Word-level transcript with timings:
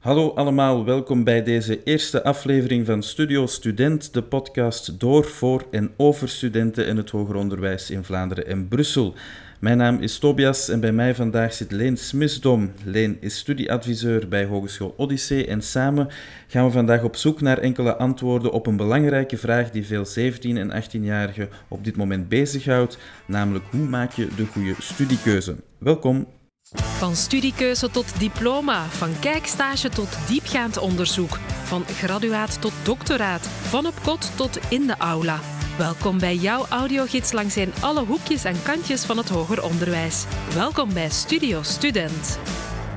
Hallo 0.00 0.30
allemaal, 0.34 0.84
welkom 0.84 1.24
bij 1.24 1.42
deze 1.42 1.82
eerste 1.82 2.24
aflevering 2.24 2.86
van 2.86 3.02
Studio 3.02 3.46
Student, 3.46 4.14
de 4.14 4.22
podcast 4.22 5.00
door, 5.00 5.24
voor 5.24 5.64
en 5.70 5.90
over 5.96 6.28
studenten 6.28 6.86
en 6.86 6.96
het 6.96 7.10
hoger 7.10 7.34
onderwijs 7.34 7.90
in 7.90 8.04
Vlaanderen 8.04 8.46
en 8.46 8.68
Brussel. 8.68 9.14
Mijn 9.58 9.76
naam 9.76 9.98
is 9.98 10.18
Tobias 10.18 10.68
en 10.68 10.80
bij 10.80 10.92
mij 10.92 11.14
vandaag 11.14 11.52
zit 11.52 11.72
Leen 11.72 11.96
Smisdom. 11.96 12.72
Leen 12.84 13.16
is 13.20 13.38
studieadviseur 13.38 14.28
bij 14.28 14.44
Hogeschool 14.44 14.94
Odyssee 14.96 15.46
en 15.46 15.62
samen 15.62 16.08
gaan 16.46 16.64
we 16.64 16.70
vandaag 16.70 17.02
op 17.02 17.16
zoek 17.16 17.40
naar 17.40 17.58
enkele 17.58 17.96
antwoorden 17.96 18.52
op 18.52 18.66
een 18.66 18.76
belangrijke 18.76 19.36
vraag 19.36 19.70
die 19.70 19.86
veel 19.86 20.04
17- 20.06 20.12
en 20.40 20.82
18-jarigen 20.82 21.48
op 21.68 21.84
dit 21.84 21.96
moment 21.96 22.28
bezighoudt, 22.28 22.98
namelijk 23.26 23.64
hoe 23.70 23.88
maak 23.88 24.12
je 24.12 24.28
de 24.36 24.46
goede 24.46 24.74
studiekeuze? 24.78 25.56
Welkom. 25.78 26.26
Van 26.74 27.16
studiekeuze 27.16 27.90
tot 27.90 28.20
diploma, 28.20 28.84
van 28.84 29.18
kijkstage 29.20 29.88
tot 29.88 30.18
diepgaand 30.28 30.78
onderzoek, 30.78 31.38
van 31.64 31.84
graduaat 31.84 32.60
tot 32.60 32.72
doctoraat, 32.84 33.46
van 33.46 33.86
op 33.86 33.94
kot 34.02 34.36
tot 34.36 34.58
in 34.68 34.86
de 34.86 34.94
aula. 34.98 35.40
Welkom 35.78 36.18
bij 36.18 36.34
jouw 36.36 36.66
audiogids 36.68 37.32
langs 37.32 37.56
in 37.56 37.72
alle 37.80 38.04
hoekjes 38.04 38.44
en 38.44 38.62
kantjes 38.62 39.04
van 39.04 39.16
het 39.16 39.28
hoger 39.28 39.64
onderwijs. 39.64 40.24
Welkom 40.54 40.94
bij 40.94 41.10
Studio 41.10 41.62
Student. 41.62 42.38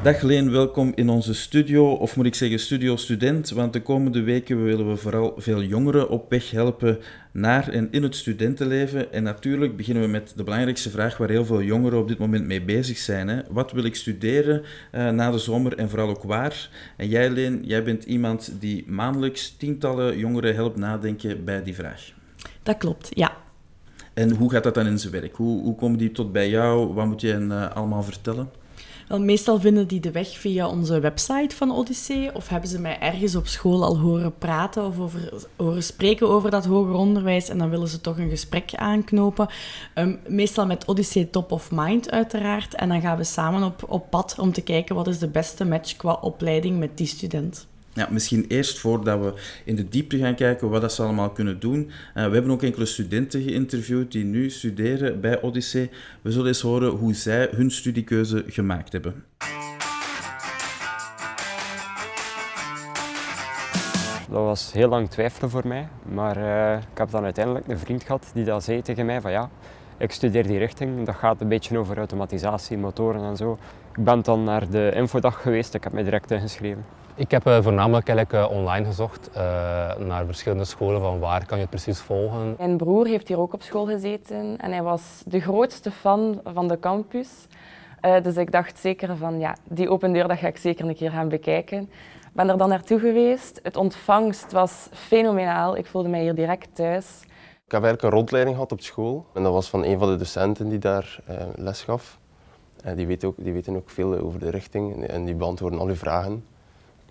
Dag 0.03 0.22
Leen, 0.22 0.52
welkom 0.52 0.92
in 0.95 1.09
onze 1.09 1.34
studio, 1.34 1.92
of 1.92 2.16
moet 2.16 2.26
ik 2.26 2.36
zeggen 2.36 2.59
studio 2.59 2.95
student, 2.95 3.50
want 3.50 3.73
de 3.73 3.81
komende 3.81 4.22
weken 4.22 4.64
willen 4.64 4.90
we 4.90 4.95
vooral 4.95 5.34
veel 5.38 5.64
jongeren 5.64 6.09
op 6.09 6.30
weg 6.30 6.52
helpen 6.52 7.00
naar 7.34 7.70
en 7.70 7.88
in 7.92 8.04
het 8.04 8.16
studentenleven. 8.16 9.14
En 9.14 9.23
natuurlijk 9.23 9.78
beginnen 9.78 10.04
we 10.04 10.10
met 10.10 10.34
de 10.36 10.44
belangrijkste 10.44 10.90
vraag 10.90 11.18
waar 11.18 11.30
heel 11.30 11.46
veel 11.46 11.62
jongeren 11.62 12.00
op 12.00 12.08
dit 12.08 12.18
moment 12.18 12.46
mee 12.46 12.62
bezig 12.62 12.98
zijn. 12.98 13.28
Hè. 13.28 13.42
Wat 13.50 13.72
wil 13.72 13.84
ik 13.84 13.96
studeren 13.96 14.62
uh, 14.92 15.09
na 15.09 15.32
de 15.32 15.38
zomer 15.38 15.78
en 15.78 15.90
vooral 15.90 16.09
ook 16.09 16.23
waar? 16.23 16.70
En 16.98 17.08
jij 17.08 17.30
Leen, 17.30 17.62
jij 17.66 17.84
bent 17.84 18.04
iemand 18.04 18.54
die 18.59 18.84
maandelijks 18.88 19.56
tientallen 19.58 20.18
jongeren 20.18 20.56
helpt 20.56 20.78
nadenken 20.78 21.44
bij 21.44 21.64
die 21.64 21.76
vraag. 21.76 22.11
Dat 22.64 22.78
klopt, 22.78 23.09
ja. 23.14 23.38
En 24.14 24.31
hoe 24.31 24.52
gaat 24.52 24.64
dat 24.64 24.76
dan 24.76 24.88
in 24.88 25.00
zijn 25.00 25.14
werk? 25.14 25.36
Hoe, 25.36 25.61
hoe 25.61 25.76
komen 25.76 25.98
die 25.98 26.11
tot 26.11 26.31
bij 26.31 26.50
jou? 26.50 26.94
Wat 26.94 27.06
moet 27.06 27.22
je 27.22 27.28
hen 27.28 27.50
uh, 27.50 27.72
allemaal 27.72 28.04
vertellen? 28.04 28.50
Wel, 29.08 29.20
meestal 29.20 29.59
vinden 29.59 29.88
die 29.88 30.00
de 30.00 30.12
weg 30.12 30.38
via 30.38 30.68
onze 30.68 31.00
website 31.00 31.56
van 31.56 31.72
Odyssee 31.72 32.36
of 32.36 32.48
hebben 32.48 32.70
ze 32.70 32.80
mij 32.80 33.00
ergens 33.00 33.36
op 33.36 33.48
school 33.48 33.84
al 33.84 34.00
horen 34.00 34.38
praten 34.38 34.86
of 34.86 35.00
over, 35.00 35.45
horen 35.56 35.84
spreken 35.84 36.30
over 36.30 36.50
dat 36.50 36.66
hoger 36.66 36.94
onderwijs 36.94 37.50
en 37.50 37.58
dan 37.58 37.70
willen 37.70 37.88
ze 37.88 38.02
toch 38.02 38.18
een 38.18 38.30
gesprek 38.30 38.76
aanknopen. 38.76 39.48
Um, 39.95 40.20
meestal 40.28 40.66
met 40.66 40.86
Odyssee 40.86 41.30
Top 41.30 41.52
of 41.52 41.72
Mind 41.72 42.12
uiteraard 42.12 42.76
en 42.76 42.90
dan 42.90 43.02
gaan 43.02 43.18
we 43.18 43.23
samen 43.23 43.64
op, 43.64 43.84
op 43.88 44.10
pad 44.10 44.36
om 44.40 44.52
te 44.52 44.62
kijken 44.62 44.95
wat 44.95 45.08
is 45.08 45.20
de 45.20 45.28
beste 45.28 45.66
match 45.66 45.95
qua 45.95 46.17
opleiding 46.22 46.80
met 46.80 46.98
die 46.98 47.08
student. 47.08 47.67
Ja, 47.95 48.08
misschien 48.11 48.45
eerst 48.47 48.80
voordat 48.80 49.19
we 49.19 49.33
in 49.66 49.75
de 49.75 49.89
diepte 49.89 50.17
gaan 50.17 50.36
kijken 50.36 50.69
wat 50.69 50.81
dat 50.81 50.94
ze 50.94 51.03
allemaal 51.03 51.31
kunnen 51.31 51.59
doen. 51.59 51.80
Uh, 51.80 51.91
we 52.13 52.33
hebben 52.33 52.52
ook 52.52 52.63
enkele 52.63 52.86
studenten 52.86 53.41
geïnterviewd 53.41 54.11
die 54.11 54.23
nu 54.23 54.49
studeren 54.49 55.22
bij 55.22 55.41
Odyssee. 55.41 55.89
We 56.21 56.31
zullen 56.31 56.47
eens 56.47 56.61
horen 56.61 56.89
hoe 56.89 57.14
zij 57.14 57.49
hun 57.55 57.71
studiekeuze 57.71 58.44
gemaakt 58.47 58.91
hebben. 58.91 59.23
Dat 64.30 64.41
was 64.41 64.71
heel 64.71 64.89
lang 64.89 65.09
twijfelen 65.09 65.49
voor 65.49 65.67
mij, 65.67 65.88
maar 66.14 66.38
uh, 66.38 66.73
ik 66.91 66.97
heb 66.97 67.09
dan 67.09 67.23
uiteindelijk 67.23 67.67
een 67.67 67.80
vriend 67.80 68.03
gehad 68.03 68.31
die 68.33 68.44
dat 68.44 68.64
zei 68.64 68.81
tegen 68.81 69.05
mij 69.05 69.21
van 69.21 69.31
ja, 69.31 69.49
ik 69.97 70.11
studeer 70.11 70.47
die 70.47 70.58
richting, 70.58 71.05
dat 71.05 71.16
gaat 71.16 71.41
een 71.41 71.47
beetje 71.47 71.77
over 71.77 71.97
automatisatie, 71.97 72.77
motoren 72.77 73.23
en 73.23 73.38
zo. 73.38 73.58
Ik 73.95 74.03
ben 74.03 74.21
dan 74.21 74.44
naar 74.44 74.69
de 74.69 74.91
infodag 74.95 75.41
geweest, 75.41 75.73
ik 75.73 75.83
heb 75.83 75.94
mij 75.94 76.03
direct 76.03 76.31
ingeschreven. 76.31 76.86
Ik 77.16 77.31
heb 77.31 77.47
uh, 77.47 77.61
voornamelijk 77.61 78.08
eigenlijk, 78.08 78.50
uh, 78.50 78.58
online 78.58 78.86
gezocht 78.86 79.30
uh, 79.30 79.36
naar 79.95 80.25
verschillende 80.25 80.66
scholen 80.66 81.02
van 81.02 81.20
waar 81.20 81.45
kan 81.45 81.58
je 81.58 81.64
het 81.64 81.72
precies 81.72 82.00
volgen. 82.00 82.55
Mijn 82.58 82.78
broer 82.78 83.08
heeft 83.08 83.28
hier 83.28 83.39
ook 83.39 83.53
op 83.53 83.61
school 83.61 83.86
gezeten 83.86 84.58
en 84.58 84.71
hij 84.71 84.83
was 84.83 85.23
de 85.26 85.39
grootste 85.39 85.92
fan 85.92 86.42
van 86.43 86.67
de 86.67 86.80
campus. 86.80 87.48
dus 88.23 88.38
ik 88.38 88.52
dacht 88.52 88.80
zeker 88.80 89.17
van 89.17 89.39
ja, 89.39 89.55
die 89.70 89.89
open 89.89 90.14
deur 90.14 90.27
dat 90.27 90.38
ga 90.38 90.48
ik 90.48 90.58
zeker 90.58 90.88
een 90.88 90.95
keer 90.95 91.11
gaan 91.11 91.30
bekijken. 91.30 91.82
Ik 91.82 92.33
ben 92.33 92.49
er 92.49 92.58
dan 92.58 92.70
naartoe 92.70 92.99
geweest. 92.99 93.59
Het 93.64 93.76
ontvangst 93.76 94.52
was 94.52 94.88
fenomenaal. 94.92 95.77
Ik 95.77 95.86
voelde 95.86 96.09
mij 96.09 96.21
hier 96.21 96.36
direct 96.36 96.76
thuis. 96.76 97.21
Ik 97.65 97.71
heb 97.71 97.83
eigenlijk 97.83 98.04
een 98.04 98.20
rondleiding 98.20 98.55
gehad 98.55 98.71
op 98.71 98.82
school 98.82 99.26
en 99.33 99.43
dat 99.43 99.54
was 99.54 99.70
van 99.70 99.83
een 99.83 99.99
van 99.99 100.08
de 100.08 100.15
docenten 100.15 100.70
die 100.70 100.80
daar 100.80 101.20
les 101.55 101.82
gaf. 101.82 102.20
die, 102.95 103.08
weten 103.08 103.27
ook, 103.27 103.36
die 103.38 103.54
weten 103.54 103.76
ook 103.76 103.89
veel 103.89 104.17
over 104.17 104.39
de 104.39 104.49
richting 104.49 105.08
en 105.08 105.26
die 105.26 105.36
beantwoorden 105.36 105.80
al 105.80 105.88
uw 105.88 105.95
vragen. 105.95 106.43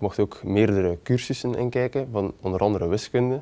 Je 0.02 0.08
mocht 0.08 0.20
ook 0.20 0.42
meerdere 0.44 0.98
cursussen 1.02 1.54
inkijken, 1.54 2.08
van 2.12 2.34
onder 2.40 2.60
andere 2.60 2.88
wiskunde. 2.88 3.40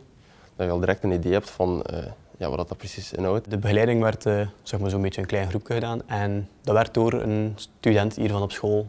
Dat 0.56 0.66
je 0.66 0.72
al 0.72 0.80
direct 0.80 1.04
een 1.04 1.12
idee 1.12 1.32
hebt 1.32 1.50
van 1.50 1.84
uh, 1.92 1.98
ja, 2.36 2.48
wat 2.48 2.68
dat 2.68 2.78
precies 2.78 3.12
inhoudt. 3.12 3.50
De 3.50 3.58
begeleiding 3.58 4.02
werd 4.02 4.26
uh, 4.26 4.46
zeg 4.62 4.80
maar 4.80 4.90
zo'n 4.90 5.02
beetje 5.02 5.20
een 5.20 5.26
klein 5.26 5.48
groepje 5.48 5.74
gedaan. 5.74 6.08
En 6.08 6.48
dat 6.62 6.74
werd 6.74 6.94
door 6.94 7.12
een 7.12 7.52
student 7.54 8.16
hier 8.16 8.30
van 8.30 8.42
op 8.42 8.52
school 8.52 8.86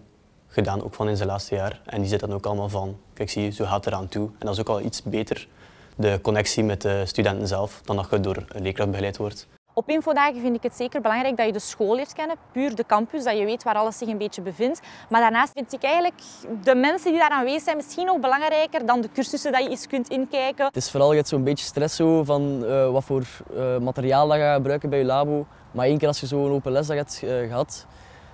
gedaan, 0.48 0.84
ook 0.84 0.94
van 0.94 1.10
in 1.10 1.18
zijn 1.18 1.30
laatste 1.30 1.56
jaar. 1.56 1.82
En 1.86 2.00
die 2.00 2.10
zit 2.10 2.20
dan 2.20 2.34
ook 2.34 2.46
allemaal 2.46 2.70
van, 2.70 2.98
kijk 3.14 3.30
zie, 3.30 3.52
zo 3.52 3.66
gaat 3.66 3.88
eraan 3.88 4.08
toe. 4.08 4.26
En 4.26 4.46
dat 4.46 4.54
is 4.54 4.60
ook 4.60 4.70
al 4.70 4.82
iets 4.82 5.04
beter, 5.04 5.48
de 5.96 6.20
connectie 6.22 6.64
met 6.64 6.82
de 6.82 7.06
studenten 7.06 7.48
zelf, 7.48 7.82
dan 7.86 7.96
dat 7.96 8.08
je 8.10 8.20
door 8.20 8.46
een 8.48 8.62
leerkracht 8.62 8.90
begeleid 8.90 9.18
wordt. 9.18 9.48
Op 9.74 9.90
infodagen 9.90 10.42
vind 10.42 10.56
ik 10.56 10.64
het 10.64 10.76
zeker 10.76 11.02
belangrijk 11.02 11.38
dat 11.38 11.46
je 11.46 11.52
de 11.52 11.60
school 11.60 11.96
leert 11.96 12.14
kennen, 12.14 12.36
puur 12.52 12.76
de 12.76 12.86
campus, 12.86 13.24
dat 13.24 13.38
je 13.38 13.46
weet 13.46 13.64
waar 13.64 13.76
alles 13.76 13.98
zich 13.98 14.08
een 14.08 14.18
beetje 14.18 14.42
bevindt. 14.42 14.82
Maar 15.10 15.22
daarnaast 15.22 15.52
vind 15.54 15.74
ik 15.74 15.84
eigenlijk 15.84 16.22
de 16.64 16.76
mensen 16.76 17.12
die 17.12 17.20
daar 17.20 17.30
aanwezig 17.30 17.62
zijn 17.62 17.76
misschien 17.76 18.06
nog 18.06 18.20
belangrijker 18.20 18.86
dan 18.86 19.02
de 19.02 19.10
cursussen 19.14 19.52
dat 19.52 19.64
je 19.64 19.70
eens 19.70 19.88
kunt 19.88 20.10
inkijken. 20.10 20.66
Het 20.66 20.76
is 20.76 20.92
vooral 20.92 21.14
je 21.14 21.24
zo'n 21.26 21.44
beetje 21.44 21.66
stress 21.66 21.96
zo 21.96 22.24
van 22.24 22.64
uh, 22.64 22.90
wat 22.90 23.04
voor 23.04 23.24
uh, 23.54 23.78
materiaal 23.78 24.28
dat 24.28 24.38
je 24.38 24.44
gaat 24.44 24.56
gebruiken 24.56 24.90
bij 24.90 25.00
je 25.00 25.06
labo. 25.06 25.46
Maar 25.72 25.86
één 25.86 25.98
keer 25.98 26.08
als 26.08 26.20
je 26.20 26.28
zo'n 26.28 26.52
open 26.52 26.72
les 26.72 26.88
dat 26.88 26.98
hebt 26.98 27.22
uh, 27.24 27.48
gehad, 27.48 27.86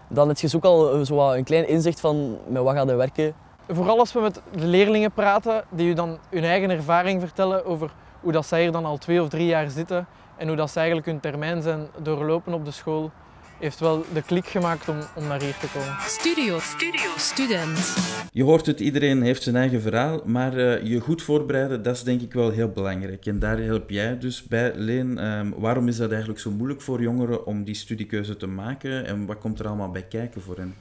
dan 0.08 0.28
heb 0.28 0.38
je 0.38 0.56
ook 0.56 0.66
al 0.66 1.06
zo 1.06 1.32
een 1.32 1.44
klein 1.44 1.68
inzicht 1.68 2.00
van 2.00 2.38
met 2.48 2.64
wat 2.64 2.76
gaat 2.76 2.90
je 2.90 2.96
werken. 2.96 3.34
Vooral 3.68 4.00
als 4.00 4.14
we 4.14 4.20
met 4.20 4.42
de 4.52 4.66
leerlingen 4.66 5.12
praten, 5.12 5.64
die 5.70 5.88
je 5.88 5.96
dan 5.96 6.18
hun 6.30 6.44
eigen 6.44 6.70
ervaring 6.70 7.22
vertellen 7.22 7.66
over 7.66 7.92
hoe 8.22 8.32
dat 8.32 8.46
zij 8.46 8.62
hier 8.62 8.72
dan 8.72 8.86
al 8.86 8.98
twee 8.98 9.22
of 9.22 9.30
drie 9.30 9.46
jaar 9.46 9.70
zitten 9.70 10.08
en 10.38 10.48
hoe 10.48 10.56
dat 10.56 10.72
ze 10.72 10.78
eigenlijk 10.78 11.08
hun 11.08 11.20
termijn 11.20 11.62
zijn 11.62 11.88
doorlopen 12.02 12.54
op 12.54 12.66
de 12.66 12.72
school, 12.72 13.12
heeft 13.60 13.80
wel 13.80 14.06
de 14.14 14.22
klik 14.22 14.46
gemaakt 14.46 14.90
om, 14.90 14.98
om 15.16 15.28
naar 15.28 15.42
hier 15.42 15.58
te 15.58 15.68
komen. 15.74 15.96
Studio, 16.00 16.60
studio, 16.60 17.10
student. 17.18 17.96
Je 18.32 18.44
hoort 18.44 18.66
het, 18.66 18.80
iedereen 18.80 19.22
heeft 19.22 19.44
zijn 19.44 19.56
eigen 19.56 19.82
verhaal, 19.82 20.22
maar 20.26 20.58
uh, 20.58 20.84
je 20.84 21.00
goed 21.00 21.22
voorbereiden, 21.22 21.84
dat 21.84 21.96
is 21.96 22.04
denk 22.04 22.22
ik 22.22 22.34
wel 22.34 22.50
heel 22.50 22.70
belangrijk. 22.70 23.26
En 23.26 23.40
daar 23.40 23.58
help 23.58 23.90
jij 23.90 24.20
dus 24.20 24.44
bij, 24.44 24.72
Leen. 24.76 25.26
Um, 25.26 25.54
waarom 25.58 25.88
is 25.88 25.98
dat 25.98 26.10
eigenlijk 26.10 26.40
zo 26.40 26.52
moeilijk 26.52 26.82
voor 26.82 27.02
jongeren 27.02 27.46
om 27.46 27.64
die 27.64 27.76
studiekeuze 27.76 28.38
te 28.38 28.48
maken 28.48 29.06
en 29.06 29.26
wat 29.26 29.38
komt 29.38 29.60
er 29.60 29.68
allemaal 29.68 29.92
bij 29.92 30.06
kijken 30.10 30.42
voor 30.42 30.58
hen? 30.58 30.76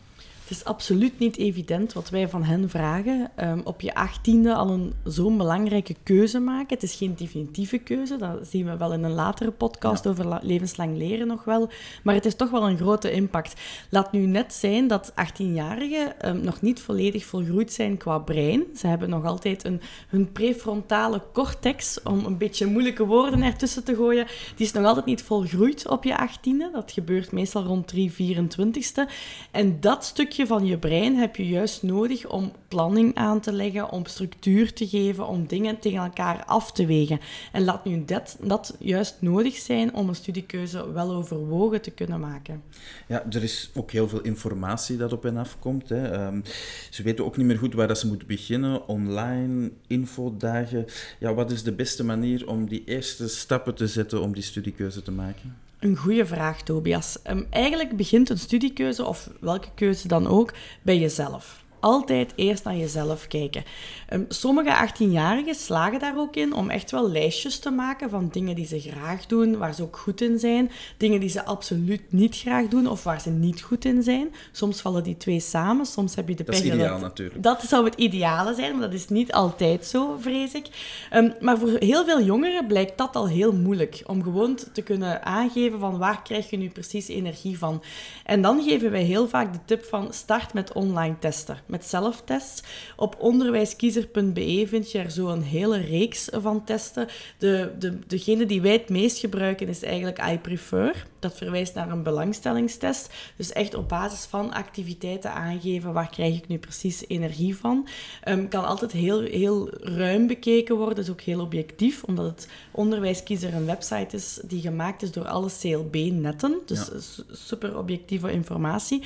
Het 0.47 0.57
is 0.57 0.65
absoluut 0.65 1.19
niet 1.19 1.37
evident 1.37 1.93
wat 1.93 2.11
wij 2.11 2.29
van 2.29 2.45
hen 2.45 2.71
vragen. 2.71 3.31
Um, 3.41 3.61
op 3.65 3.81
je 3.81 3.95
achttiende 3.95 4.55
al 4.55 4.71
een 4.71 4.93
zo'n 5.05 5.37
belangrijke 5.37 5.95
keuze 6.03 6.39
maken. 6.39 6.75
Het 6.75 6.83
is 6.83 6.95
geen 6.95 7.15
definitieve 7.15 7.79
keuze, 7.79 8.17
dat 8.17 8.49
zien 8.49 8.67
we 8.67 8.77
wel 8.77 8.93
in 8.93 9.03
een 9.03 9.13
latere 9.13 9.51
podcast 9.51 10.05
ja. 10.05 10.11
over 10.11 10.39
levenslang 10.43 10.97
leren 10.97 11.27
nog 11.27 11.45
wel. 11.45 11.71
Maar 12.03 12.15
het 12.15 12.25
is 12.25 12.35
toch 12.35 12.51
wel 12.51 12.69
een 12.69 12.77
grote 12.77 13.11
impact. 13.11 13.61
Laat 13.91 14.13
nu 14.13 14.27
net 14.27 14.53
zijn 14.55 14.87
dat 14.87 15.13
18-jarigen 15.13 16.27
um, 16.27 16.41
nog 16.41 16.61
niet 16.61 16.81
volledig 16.81 17.25
volgroeid 17.25 17.73
zijn 17.73 17.97
qua 17.97 18.19
brein. 18.19 18.65
Ze 18.77 18.87
hebben 18.87 19.09
nog 19.09 19.25
altijd 19.25 19.65
een, 19.65 19.81
hun 20.09 20.33
prefrontale 20.33 21.23
cortex, 21.33 22.03
om 22.03 22.25
een 22.25 22.39
beetje 22.39 22.67
moeilijke 22.67 23.07
woorden 23.07 23.43
ertussen 23.43 23.85
te 23.85 23.95
gooien, 23.95 24.27
die 24.57 24.67
is 24.67 24.73
nog 24.73 24.85
altijd 24.85 25.07
niet 25.07 25.23
volgroeid 25.23 25.89
op 25.89 26.05
je 26.05 26.19
achttiende. 26.19 26.71
Dat 26.73 26.93
gebeurt 26.93 27.33
meestal 27.33 27.65
rond 27.65 27.89
3, 27.89 28.13
24ste. 28.13 29.13
En 29.51 29.81
dat 29.81 30.05
stukje 30.05 30.35
van 30.45 30.67
je 30.67 30.79
brein 30.79 31.17
heb 31.17 31.37
je 31.37 31.49
juist 31.49 31.83
nodig 31.83 32.29
om 32.29 32.53
planning 32.69 33.15
aan 33.15 33.41
te 33.41 33.53
leggen, 33.53 33.91
om 33.91 34.07
structuur 34.07 34.73
te 34.73 34.89
geven, 34.89 35.27
om 35.27 35.47
dingen 35.47 35.79
tegen 35.79 35.99
elkaar 35.99 36.45
af 36.45 36.73
te 36.73 36.87
wegen. 36.87 37.21
En 37.53 37.65
laat 37.65 37.85
nu 37.85 38.05
dat, 38.05 38.37
dat 38.41 38.77
juist 38.79 39.17
nodig 39.21 39.55
zijn 39.55 39.95
om 39.95 40.09
een 40.09 40.15
studiekeuze 40.15 40.93
wel 40.93 41.15
overwogen 41.15 41.83
te 41.83 41.91
kunnen 41.91 42.21
maken. 42.21 42.63
Ja, 43.07 43.25
er 43.31 43.43
is 43.43 43.71
ook 43.75 43.91
heel 43.91 44.09
veel 44.09 44.21
informatie 44.21 44.97
dat 44.97 45.13
op 45.13 45.23
hen 45.23 45.37
afkomt. 45.37 45.89
Hè. 45.89 46.27
Um, 46.27 46.43
ze 46.91 47.03
weten 47.03 47.25
ook 47.25 47.37
niet 47.37 47.47
meer 47.47 47.59
goed 47.59 47.75
waar 47.75 47.89
dat 47.89 47.99
ze 47.99 48.07
moeten 48.07 48.27
beginnen. 48.27 48.89
Online, 48.89 49.71
infodagen. 49.87 50.85
Ja, 51.19 51.35
wat 51.35 51.51
is 51.51 51.63
de 51.63 51.73
beste 51.73 52.05
manier 52.05 52.49
om 52.49 52.69
die 52.69 52.83
eerste 52.85 53.29
stappen 53.29 53.75
te 53.75 53.87
zetten 53.87 54.23
om 54.23 54.35
die 54.35 54.43
studiekeuze 54.43 55.03
te 55.03 55.13
maken? 55.13 55.66
Een 55.87 55.97
goede 55.97 56.27
vraag, 56.27 56.63
Tobias. 56.63 57.19
Um, 57.31 57.47
eigenlijk 57.51 57.97
begint 57.97 58.31
een 58.31 58.39
studiekeuze, 58.39 59.05
of 59.05 59.31
welke 59.41 59.69
keuze 59.75 60.09
dan 60.09 60.27
ook, 60.27 60.53
bij 60.83 60.99
jezelf. 60.99 61.65
Altijd 61.87 62.33
eerst 62.37 62.65
naar 62.65 62.77
jezelf 62.77 63.27
kijken. 63.27 63.65
Ehm, 64.09 64.23
sommige 64.29 64.71
18-jarigen 64.89 65.55
slagen 65.55 65.99
daar 65.99 66.19
ook 66.19 66.37
in 66.37 66.53
om 66.55 66.71
echt 66.71 66.91
wel 66.91 67.11
lijstjes 67.11 67.59
te 67.59 67.71
maken 67.71 68.11
van 68.11 68.29
dingen 68.33 68.55
die 68.55 68.67
ze 68.67 68.81
graag 68.81 69.27
doen, 69.27 69.57
waar 69.59 69.75
ze 69.75 69.83
ook 69.83 69.97
goed 69.97 70.21
in 70.21 70.39
zijn, 70.39 70.71
dingen 70.97 71.21
die 71.21 71.29
ze 71.29 71.45
absoluut 71.45 72.13
niet 72.13 72.37
graag 72.37 72.69
doen 72.69 72.87
of 72.89 73.05
waar 73.05 73.21
ze 73.21 73.31
niet 73.31 73.61
goed 73.63 73.85
in 73.85 74.03
zijn. 74.03 74.35
Soms 74.53 74.81
vallen 74.81 75.03
die 75.03 75.17
twee 75.17 75.41
samen, 75.41 75.87
soms 75.87 76.15
heb 76.15 76.29
je 76.29 76.35
de 76.35 76.45
Dat 76.45 76.55
is 76.55 76.61
pech 76.61 76.73
ideaal 76.73 76.91
dat- 76.93 77.01
natuurlijk. 77.01 77.43
dat 77.43 77.63
zou 77.63 77.85
het 77.85 77.95
ideale 77.95 78.55
zijn, 78.55 78.73
maar 78.73 78.81
dat 78.91 78.93
is 79.01 79.09
niet 79.09 79.33
altijd 79.33 79.87
zo, 79.87 80.17
vrees 80.21 80.53
ik. 80.53 80.67
Ehm, 81.11 81.31
maar 81.41 81.59
voor 81.59 81.77
heel 81.79 82.05
veel 82.05 82.23
jongeren 82.23 82.67
blijkt 82.67 82.99
dat 82.99 83.17
al 83.17 83.29
heel 83.29 83.53
moeilijk. 83.53 84.03
Om 84.07 84.23
gewoon 84.23 84.59
te 84.73 84.83
kunnen 84.83 85.25
aangeven 85.25 85.79
van 85.79 85.99
waar 85.99 86.23
krijg 86.23 86.51
je 86.51 86.57
nu 86.57 86.69
precies 86.71 87.09
energie 87.09 87.59
van. 87.59 87.83
En 88.25 88.43
dan 88.43 88.63
geven 88.63 88.91
wij 88.91 89.03
heel 89.03 89.29
vaak 89.29 89.53
de 89.53 89.59
tip 89.65 89.85
van 89.85 90.13
start 90.13 90.53
met 90.55 90.73
online 90.73 91.19
testen. 91.19 91.59
Met 91.77 91.87
zelftests. 91.87 92.63
Op 92.97 93.17
onderwijskiezer.be 93.19 94.65
vind 94.67 94.93
je 94.93 94.99
er 94.99 95.11
zo 95.11 95.29
een 95.29 95.43
hele 95.43 95.81
reeks 95.81 96.29
van 96.33 96.65
testen. 96.65 97.09
De, 97.39 97.73
de, 97.79 97.99
degene 98.07 98.47
die 98.47 98.61
wij 98.61 98.73
het 98.73 98.89
meest 98.89 99.19
gebruiken 99.19 99.69
is 99.69 99.83
eigenlijk 99.83 100.23
I 100.33 100.39
Prefer. 100.39 101.07
Dat 101.29 101.37
verwijst 101.37 101.75
naar 101.75 101.91
een 101.91 102.03
belangstellingstest. 102.03 103.11
Dus 103.37 103.53
echt 103.53 103.75
op 103.75 103.89
basis 103.89 104.25
van 104.25 104.53
activiteiten 104.53 105.33
aangeven 105.33 105.93
waar 105.93 106.11
krijg 106.11 106.37
ik 106.37 106.49
nu 106.49 106.59
precies 106.59 107.05
energie 107.09 107.57
van. 107.57 107.89
Ehm, 108.23 108.49
kan 108.49 108.65
altijd 108.65 108.93
heel, 108.93 109.21
heel 109.21 109.69
ruim 109.81 110.27
bekeken 110.27 110.77
worden, 110.77 110.95
dus 110.95 111.11
ook 111.11 111.21
heel 111.21 111.41
objectief, 111.41 112.03
omdat 112.05 112.25
het 112.27 112.49
Onderwijskiezer 112.71 113.55
een 113.55 113.67
website 113.67 114.17
is 114.17 114.41
die 114.45 114.61
gemaakt 114.61 115.03
is 115.03 115.13
door 115.13 115.27
alle 115.29 115.49
CLB-netten. 115.61 116.59
Dus 116.67 116.79
Ja. 116.79 117.25
super 117.33 117.79
objectieve 117.79 118.33
informatie. 118.33 119.03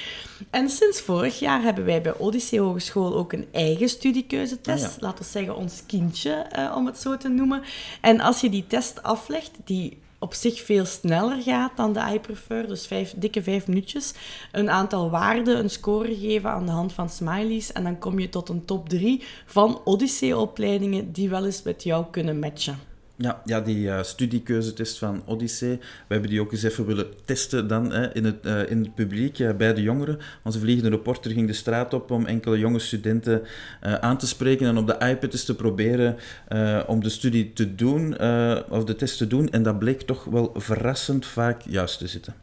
En 0.50 0.69
sinds 0.69 1.00
vorig 1.00 1.38
jaar 1.38 1.62
hebben 1.62 1.84
wij 1.84 2.02
bij 2.02 2.19
Odyssee 2.19 2.61
Hogeschool 2.61 3.14
ook 3.17 3.32
een 3.32 3.46
eigen 3.52 3.88
studiekeuzetest. 3.88 4.84
Ah, 4.84 4.90
ja. 4.90 4.96
Laten 5.00 5.25
we 5.25 5.31
zeggen 5.31 5.56
ons 5.56 5.82
kindje, 5.87 6.31
eh, 6.32 6.75
om 6.76 6.87
het 6.87 6.99
zo 6.99 7.17
te 7.17 7.28
noemen. 7.28 7.62
En 8.00 8.20
als 8.20 8.40
je 8.40 8.50
die 8.50 8.67
test 8.67 9.02
aflegt, 9.02 9.50
die 9.64 9.99
op 10.20 10.34
zich 10.34 10.61
veel 10.61 10.84
sneller 10.84 11.43
gaat 11.43 11.76
dan 11.76 11.93
de 11.93 12.11
iPrefer, 12.12 12.69
dus 12.69 12.87
vijf, 12.87 13.14
dikke 13.17 13.43
vijf 13.43 13.67
minuutjes, 13.67 14.12
een 14.52 14.70
aantal 14.70 15.11
waarden, 15.11 15.58
een 15.58 15.70
score 15.70 16.17
geven 16.17 16.50
aan 16.50 16.67
de 16.67 16.72
hand 16.72 16.93
van 16.93 17.08
smileys 17.08 17.72
en 17.72 17.82
dan 17.82 17.99
kom 17.99 18.19
je 18.19 18.28
tot 18.28 18.49
een 18.49 18.64
top 18.64 18.88
3 18.88 19.22
van 19.46 19.81
Odyssee-opleidingen 19.84 21.12
die 21.12 21.28
wel 21.28 21.44
eens 21.44 21.62
met 21.62 21.82
jou 21.82 22.05
kunnen 22.11 22.38
matchen. 22.38 22.89
Ja, 23.22 23.43
ja 23.44 23.61
die 23.61 23.90
eh, 23.90 24.02
studiekeuzetest 24.02 24.99
van 24.99 25.22
Odyssee, 25.26 25.76
we 25.78 26.12
hebben 26.12 26.31
die 26.31 26.40
ook 26.40 26.52
eens 26.52 26.62
even 26.62 26.87
willen 26.87 27.06
testen 27.25 27.69
dan 27.69 27.93
hè, 27.93 28.14
in, 28.14 28.25
het, 28.25 28.46
eh, 28.46 28.70
in 28.70 28.78
het 28.78 28.94
publiek, 28.94 29.37
ja, 29.37 29.52
bij 29.52 29.75
de 29.75 29.82
jongeren. 29.82 30.19
Onze 30.43 30.58
vliegende 30.58 30.90
reporter 30.90 31.31
ging 31.31 31.46
de 31.46 31.52
straat 31.52 31.94
op 31.94 32.11
om 32.11 32.26
enkele 32.26 32.58
jonge 32.58 32.78
studenten 32.78 33.43
eh, 33.81 33.94
aan 33.94 34.19
te 34.19 34.26
spreken 34.26 34.67
en 34.67 34.76
op 34.76 34.87
de 34.87 35.06
iPad 35.06 35.32
eens 35.32 35.44
te 35.44 35.56
proberen 35.56 36.17
eh, 36.49 36.81
om 36.87 37.02
de 37.02 37.08
studie 37.08 37.52
te 37.52 37.75
doen, 37.75 38.17
eh, 38.17 38.58
of 38.69 38.84
de 38.84 38.96
test 38.96 39.19
te 39.19 39.26
doen. 39.26 39.50
En 39.50 39.62
dat 39.62 39.78
bleek 39.78 40.00
toch 40.00 40.25
wel 40.25 40.52
verrassend 40.55 41.26
vaak 41.26 41.62
juist 41.62 41.99
te 41.99 42.06
zitten. 42.06 42.34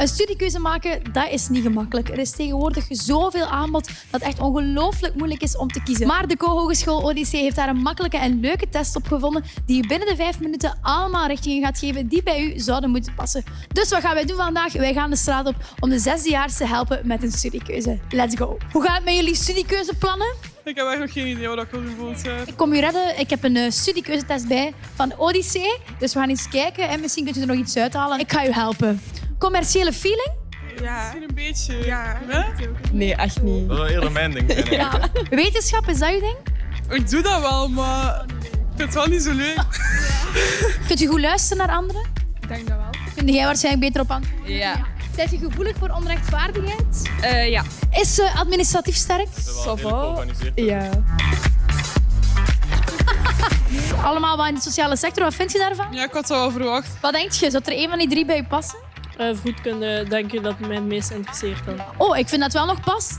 Een 0.00 0.08
studiekeuze 0.08 0.58
maken, 0.58 1.12
dat 1.12 1.30
is 1.30 1.48
niet 1.48 1.62
gemakkelijk. 1.62 2.08
Er 2.08 2.18
is 2.18 2.30
tegenwoordig 2.30 2.86
zoveel 2.88 3.44
aanbod 3.44 3.86
dat 3.86 3.94
het 4.10 4.22
echt 4.22 4.40
ongelooflijk 4.40 5.14
moeilijk 5.14 5.42
is 5.42 5.56
om 5.56 5.68
te 5.68 5.82
kiezen. 5.82 6.06
Maar 6.06 6.26
de 6.26 6.36
Co-Hogeschool 6.36 7.02
Odyssee 7.02 7.42
heeft 7.42 7.56
daar 7.56 7.68
een 7.68 7.82
makkelijke 7.82 8.16
en 8.16 8.40
leuke 8.40 8.68
test 8.68 8.96
op 8.96 9.06
gevonden 9.06 9.44
die 9.66 9.76
je 9.76 9.86
binnen 9.86 10.08
de 10.08 10.16
vijf 10.16 10.40
minuten 10.40 10.78
allemaal 10.82 11.26
richtingen 11.26 11.64
gaat 11.64 11.78
geven 11.78 12.08
die 12.08 12.22
bij 12.22 12.44
u 12.44 12.58
zouden 12.58 12.90
moeten 12.90 13.14
passen. 13.14 13.44
Dus 13.72 13.90
wat 13.90 14.00
gaan 14.00 14.14
wij 14.14 14.24
doen 14.24 14.36
vandaag? 14.36 14.72
Wij 14.72 14.92
gaan 14.92 15.10
de 15.10 15.16
straat 15.16 15.46
op 15.46 15.54
om 15.80 15.90
de 15.90 15.98
zesdejaars 15.98 16.56
te 16.56 16.66
helpen 16.66 17.00
met 17.04 17.22
een 17.22 17.32
studiekeuze. 17.32 17.98
Let's 18.10 18.36
go! 18.36 18.56
Hoe 18.72 18.82
gaat 18.82 18.96
het 18.96 19.04
met 19.04 19.14
jullie 19.14 19.34
studiekeuzeplannen? 19.34 20.34
Ik 20.64 20.76
heb 20.76 20.86
eigenlijk 20.86 21.14
nog 21.14 21.24
geen 21.24 21.36
idee 21.36 21.48
wat 21.48 21.58
ik 21.58 21.70
wil 21.70 21.82
doen 21.82 21.94
volgend 21.98 22.24
jaar. 22.24 22.48
Ik 22.48 22.56
kom 22.56 22.72
u 22.72 22.78
redden. 22.80 23.18
Ik 23.18 23.30
heb 23.30 23.44
een 23.44 23.56
eh, 23.56 23.70
studiekeuzetest 23.70 24.48
bij 24.48 24.74
van 24.94 25.12
Odyssee. 25.18 25.78
Dus 25.98 26.12
we 26.12 26.18
gaan 26.18 26.28
eens 26.28 26.48
kijken 26.48 26.88
en 26.88 27.00
misschien 27.00 27.24
kunt 27.24 27.36
u 27.36 27.40
er 27.40 27.46
nog 27.46 27.56
iets 27.56 27.76
uithalen. 27.76 28.18
Ik 28.18 28.32
ga 28.32 28.46
u 28.46 28.50
helpen. 28.52 29.00
Commerciële 29.38 29.92
feeling? 29.92 30.32
Ja. 30.80 30.96
Misschien 31.02 31.22
een 31.22 31.34
beetje. 31.34 31.86
Ja. 31.86 32.18
Nee, 32.92 33.14
echt 33.14 33.42
niet. 33.42 33.68
Dat 33.68 33.86
is 33.86 33.92
eerder 33.92 34.12
mijn 34.12 34.32
ding. 34.32 34.68
Ja. 34.70 35.00
Wetenschap, 35.30 35.88
is 35.88 35.98
dat 35.98 36.10
uw 36.10 36.20
ding? 36.20 36.36
Ik 36.88 37.10
doe 37.10 37.22
dat 37.22 37.40
wel, 37.40 37.68
maar 37.68 38.24
ik 38.40 38.48
vind 38.76 38.78
het 38.78 38.94
wel 38.94 39.06
niet 39.06 39.22
zo 39.22 39.32
leuk. 39.32 39.64
Kunt 40.88 41.00
u 41.00 41.06
goed 41.06 41.20
luisteren 41.20 41.66
naar 41.66 41.76
anderen? 41.76 42.02
Ik 42.40 42.48
denk 42.48 42.68
dat 42.68 42.76
wel. 42.76 42.90
Kun 43.16 43.26
jij 43.26 43.44
waarschijnlijk 43.44 43.84
beter 43.86 44.00
op 44.02 44.10
antwoorden? 44.10 44.54
Ja. 44.54 44.86
Zijn 45.28 45.40
je 45.40 45.48
gevoelig 45.48 45.76
voor 45.76 45.88
onrechtvaardigheid? 45.88 47.10
ja. 47.50 47.64
Is 47.90 48.14
ze 48.14 48.30
administratief 48.36 48.94
sterk? 48.94 49.28
Ja. 50.54 50.90
Allemaal 54.08 54.36
wat 54.36 54.48
in 54.48 54.54
de 54.54 54.60
sociale 54.60 54.96
sector. 54.96 55.24
Wat 55.24 55.34
vind 55.34 55.52
je 55.52 55.58
daarvan? 55.58 55.86
Ja, 55.92 56.04
ik 56.04 56.12
had 56.12 56.28
het 56.28 56.38
wel 56.38 56.50
verwacht. 56.50 57.00
Wat 57.00 57.12
denk 57.12 57.32
je? 57.32 57.50
Zou 57.50 57.62
er 57.64 57.72
een 57.72 57.88
van 57.88 57.98
die 57.98 58.08
drie 58.08 58.24
bij 58.24 58.36
je 58.36 58.44
passen? 58.44 58.78
voedkunde 59.42 60.04
denk 60.08 60.32
je 60.32 60.40
dat 60.40 60.58
mij 60.58 60.74
het 60.74 60.84
meest 60.84 61.10
interesseert 61.10 61.64
dan. 61.64 61.80
Oh, 61.96 62.16
ik 62.16 62.28
vind 62.28 62.42
dat 62.42 62.52
wel 62.52 62.66
nog 62.66 62.80
past. 62.80 63.18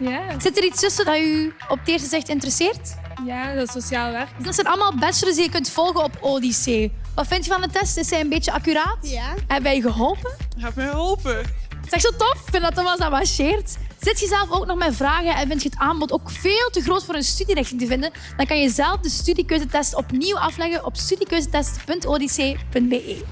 Ja. 0.00 0.20
Zit 0.38 0.56
er 0.56 0.64
iets 0.64 0.80
tussen 0.80 1.04
dat 1.04 1.18
u 1.18 1.54
op 1.68 1.78
het 1.78 1.88
eerste 1.88 2.08
zicht 2.08 2.28
interesseert? 2.28 2.96
Ja, 3.26 3.54
dat 3.54 3.66
is 3.66 3.72
sociaal 3.72 4.12
werk. 4.12 4.28
Dat 4.38 4.54
zijn 4.54 4.66
allemaal 4.66 4.98
bachelors 4.98 5.36
die 5.36 5.44
je 5.44 5.50
kunt 5.50 5.70
volgen 5.70 6.04
op 6.04 6.18
Odyssee. 6.20 6.92
Wat 7.14 7.26
vind 7.26 7.44
je 7.44 7.50
van 7.50 7.60
de 7.60 7.68
test? 7.68 7.96
Is 7.96 8.10
hij 8.10 8.20
een 8.20 8.28
beetje 8.28 8.52
accuraat? 8.52 8.96
Ja. 9.00 9.34
Hebben 9.36 9.62
wij 9.62 9.76
je 9.76 9.82
geholpen? 9.82 10.30
Heb 10.58 10.74
mij 10.74 10.88
geholpen. 10.88 11.42
Zeg 11.88 12.00
zo 12.00 12.10
tof. 12.10 12.34
Ik 12.34 12.50
vind 12.50 12.62
dat 12.62 12.74
Thomas 12.74 12.98
dat 12.98 13.10
marcheert. 13.10 13.76
Zit 14.00 14.20
je 14.20 14.26
zelf 14.26 14.50
ook 14.50 14.66
nog 14.66 14.78
met 14.78 14.96
vragen 14.96 15.34
en 15.34 15.48
vind 15.48 15.62
je 15.62 15.68
het 15.68 15.78
aanbod 15.78 16.12
ook 16.12 16.30
veel 16.30 16.70
te 16.70 16.80
groot 16.80 17.04
voor 17.04 17.14
een 17.14 17.22
studierichting 17.22 17.80
te 17.80 17.86
vinden? 17.86 18.10
Dan 18.36 18.46
kan 18.46 18.60
je 18.60 18.68
zelf 18.68 19.00
de 19.00 19.10
studiekeuzetest 19.10 19.94
opnieuw 19.94 20.38
afleggen 20.38 20.84
op 20.84 20.96
studiekeuzetest.odyssee.be. 20.96 23.22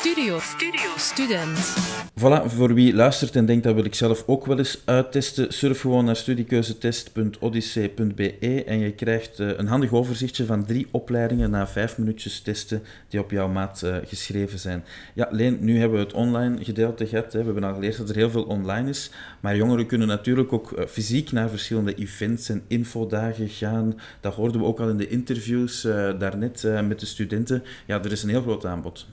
Studio. 0.00 0.38
Studio. 0.38 0.90
Student. 0.96 1.58
Voilà, 2.20 2.46
voor 2.46 2.74
wie 2.74 2.94
luistert 2.94 3.36
en 3.36 3.46
denkt 3.46 3.64
dat 3.64 3.74
wil 3.74 3.84
ik 3.84 3.94
zelf 3.94 4.22
ook 4.26 4.46
wel 4.46 4.58
eens 4.58 4.82
uittesten, 4.84 5.52
surf 5.52 5.80
gewoon 5.80 6.04
naar 6.04 6.16
studiekeuzetest.odyssee.be 6.16 8.64
en 8.64 8.78
je 8.78 8.92
krijgt 8.92 9.40
eh, 9.40 9.48
een 9.56 9.66
handig 9.66 9.92
overzichtje 9.92 10.44
van 10.44 10.64
drie 10.64 10.86
opleidingen 10.90 11.50
na 11.50 11.66
vijf 11.66 11.98
minuutjes 11.98 12.40
testen 12.40 12.82
die 13.08 13.20
op 13.20 13.30
jouw 13.30 13.48
maat 13.48 13.82
eh, 13.82 13.96
geschreven 14.04 14.58
zijn. 14.58 14.84
Ja, 15.14 15.28
Leen, 15.30 15.56
nu 15.60 15.78
hebben 15.78 15.98
we 15.98 16.04
het 16.04 16.14
online 16.14 16.64
gedeelte 16.64 17.06
gehad. 17.06 17.32
Hè. 17.32 17.38
We 17.38 17.44
hebben 17.44 17.64
al 17.64 17.74
geleerd 17.74 17.96
dat 17.96 18.08
er 18.08 18.16
heel 18.16 18.30
veel 18.30 18.44
online 18.44 18.88
is, 18.88 19.10
maar 19.40 19.56
jongeren 19.56 19.86
kunnen 19.86 20.08
natuurlijk 20.08 20.52
ook 20.52 20.72
eh, 20.72 20.86
fysiek 20.86 21.32
naar 21.32 21.48
verschillende 21.48 21.94
events 21.94 22.48
en 22.48 22.62
infodagen 22.66 23.48
gaan. 23.48 24.00
Dat 24.20 24.34
hoorden 24.34 24.60
we 24.60 24.66
ook 24.66 24.80
al 24.80 24.88
in 24.88 24.96
de 24.96 25.08
interviews 25.08 25.84
eh, 25.84 26.18
daarnet 26.18 26.64
eh, 26.64 26.86
met 26.86 27.00
de 27.00 27.06
studenten. 27.06 27.62
Ja, 27.86 28.02
er 28.02 28.12
is 28.12 28.22
een 28.22 28.28
heel 28.28 28.42
groot 28.42 28.66
aanbod. 28.66 29.06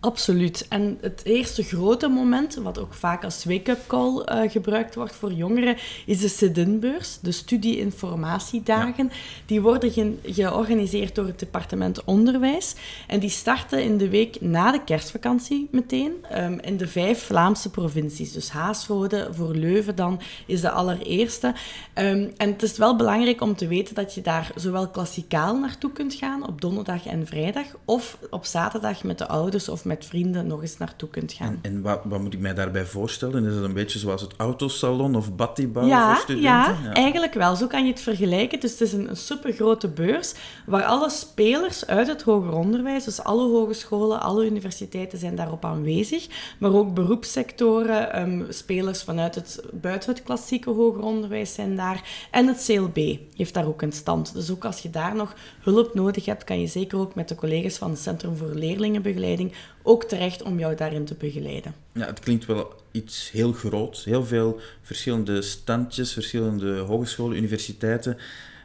Absoluut. 0.00 0.66
En 0.68 0.98
het 1.00 1.20
eerste 1.24 1.62
grote 1.62 2.08
moment, 2.08 2.54
wat 2.54 2.78
ook 2.78 2.94
vaak 2.94 3.24
als 3.24 3.44
wake-up 3.44 3.78
call 3.86 4.20
eh, 4.20 4.50
gebruikt 4.50 4.94
wordt 4.94 5.14
voor 5.14 5.32
jongeren, 5.32 5.76
is 6.06 6.20
de 6.20 6.28
SIDIN-beurs, 6.28 7.18
de 7.22 7.32
studie-informatiedagen. 7.32 9.10
Die 9.46 9.60
worden 9.60 9.90
ge- 9.92 10.18
georganiseerd 10.22 11.14
door 11.14 11.26
het 11.26 11.38
departement 11.38 12.04
Onderwijs. 12.04 12.74
En 13.06 13.20
die 13.20 13.30
starten 13.30 13.82
in 13.82 13.96
de 13.98 14.08
week 14.08 14.40
na 14.40 14.72
de 14.72 14.84
kerstvakantie 14.84 15.68
meteen 15.70 16.12
ehm, 16.30 16.58
in 16.60 16.76
de 16.76 16.88
vijf 16.88 17.22
Vlaamse 17.22 17.70
provincies. 17.70 18.32
Dus 18.32 18.50
Haasrode 18.50 19.28
voor 19.32 19.54
Leuven 19.54 19.96
dan 19.96 20.20
is 20.46 20.60
de 20.60 20.70
allereerste. 20.70 21.54
Ehm, 21.92 22.28
en 22.36 22.50
het 22.52 22.62
is 22.62 22.76
wel 22.76 22.96
belangrijk 22.96 23.40
om 23.40 23.56
te 23.56 23.66
weten 23.66 23.94
dat 23.94 24.14
je 24.14 24.20
daar 24.20 24.50
zowel 24.54 24.88
klassikaal 24.88 25.56
naartoe 25.58 25.92
kunt 25.92 26.14
gaan 26.14 26.46
op 26.46 26.60
donderdag 26.60 27.06
en 27.06 27.26
vrijdag, 27.26 27.66
of 27.84 28.18
op 28.30 28.44
zaterdag 28.44 29.02
met 29.04 29.18
de 29.18 29.28
ouders 29.28 29.68
of 29.68 29.86
met 29.88 30.06
vrienden 30.06 30.46
nog 30.46 30.62
eens 30.62 30.78
naartoe 30.78 31.08
kunt 31.08 31.32
gaan. 31.32 31.58
En 31.62 31.82
wat, 31.82 32.00
wat 32.04 32.20
moet 32.20 32.34
ik 32.34 32.40
mij 32.40 32.54
daarbij 32.54 32.84
voorstellen? 32.86 33.44
Is 33.46 33.54
het 33.54 33.64
een 33.64 33.72
beetje 33.72 33.98
zoals 33.98 34.20
het 34.20 34.34
autosalon 34.36 35.14
of 35.16 35.34
battibouw 35.36 35.86
Ja, 35.86 36.06
voor 36.14 36.22
studenten? 36.22 36.82
ja, 36.84 36.92
eigenlijk 36.92 37.34
wel. 37.34 37.56
Zo 37.56 37.66
kan 37.66 37.84
je 37.84 37.90
het 37.90 38.00
vergelijken. 38.00 38.60
Dus 38.60 38.70
het 38.70 38.80
is 38.80 38.92
een, 38.92 39.08
een 39.08 39.16
supergrote 39.16 39.88
beurs 39.88 40.34
waar 40.66 40.84
alle 40.84 41.10
spelers 41.10 41.86
uit 41.86 42.06
het 42.06 42.22
hoger 42.22 42.52
onderwijs, 42.52 43.04
dus 43.04 43.22
alle 43.22 43.48
hogescholen, 43.48 44.20
alle 44.20 44.46
universiteiten 44.46 45.18
zijn 45.18 45.34
daarop 45.36 45.64
aanwezig, 45.64 46.26
maar 46.58 46.74
ook 46.74 46.94
beroepssectoren, 46.94 48.12
ehm, 48.12 48.42
spelers 48.48 49.02
vanuit 49.02 49.34
het, 49.34 49.60
buiten 49.72 50.10
het 50.10 50.22
klassieke 50.22 50.70
hoger 50.70 51.02
onderwijs 51.02 51.54
zijn 51.54 51.76
daar. 51.76 52.26
En 52.30 52.46
het 52.46 52.64
CLB 52.66 53.16
heeft 53.36 53.54
daar 53.54 53.66
ook 53.66 53.82
een 53.82 53.92
stand. 53.92 54.32
Dus 54.34 54.50
ook 54.50 54.64
als 54.64 54.78
je 54.80 54.90
daar 54.90 55.14
nog 55.14 55.34
hulp 55.60 55.94
nodig 55.94 56.24
hebt, 56.24 56.44
kan 56.44 56.60
je 56.60 56.66
zeker 56.66 56.98
ook 56.98 57.14
met 57.14 57.28
de 57.28 57.34
collega's 57.34 57.76
van 57.76 57.90
het 57.90 57.98
Centrum 57.98 58.36
voor 58.36 58.48
Leerlingenbegeleiding 58.54 59.52
ook 59.88 60.04
terecht 60.04 60.42
om 60.42 60.58
jou 60.58 60.74
daarin 60.74 61.04
te 61.04 61.14
begeleiden. 61.14 61.74
Ja, 61.92 62.06
het 62.06 62.20
klinkt 62.20 62.46
wel 62.46 62.72
iets 62.90 63.30
heel 63.30 63.52
groots. 63.52 64.04
Heel 64.04 64.24
veel 64.24 64.60
verschillende 64.82 65.42
standjes, 65.42 66.12
verschillende 66.12 66.78
hogescholen, 66.78 67.36
universiteiten. 67.36 68.16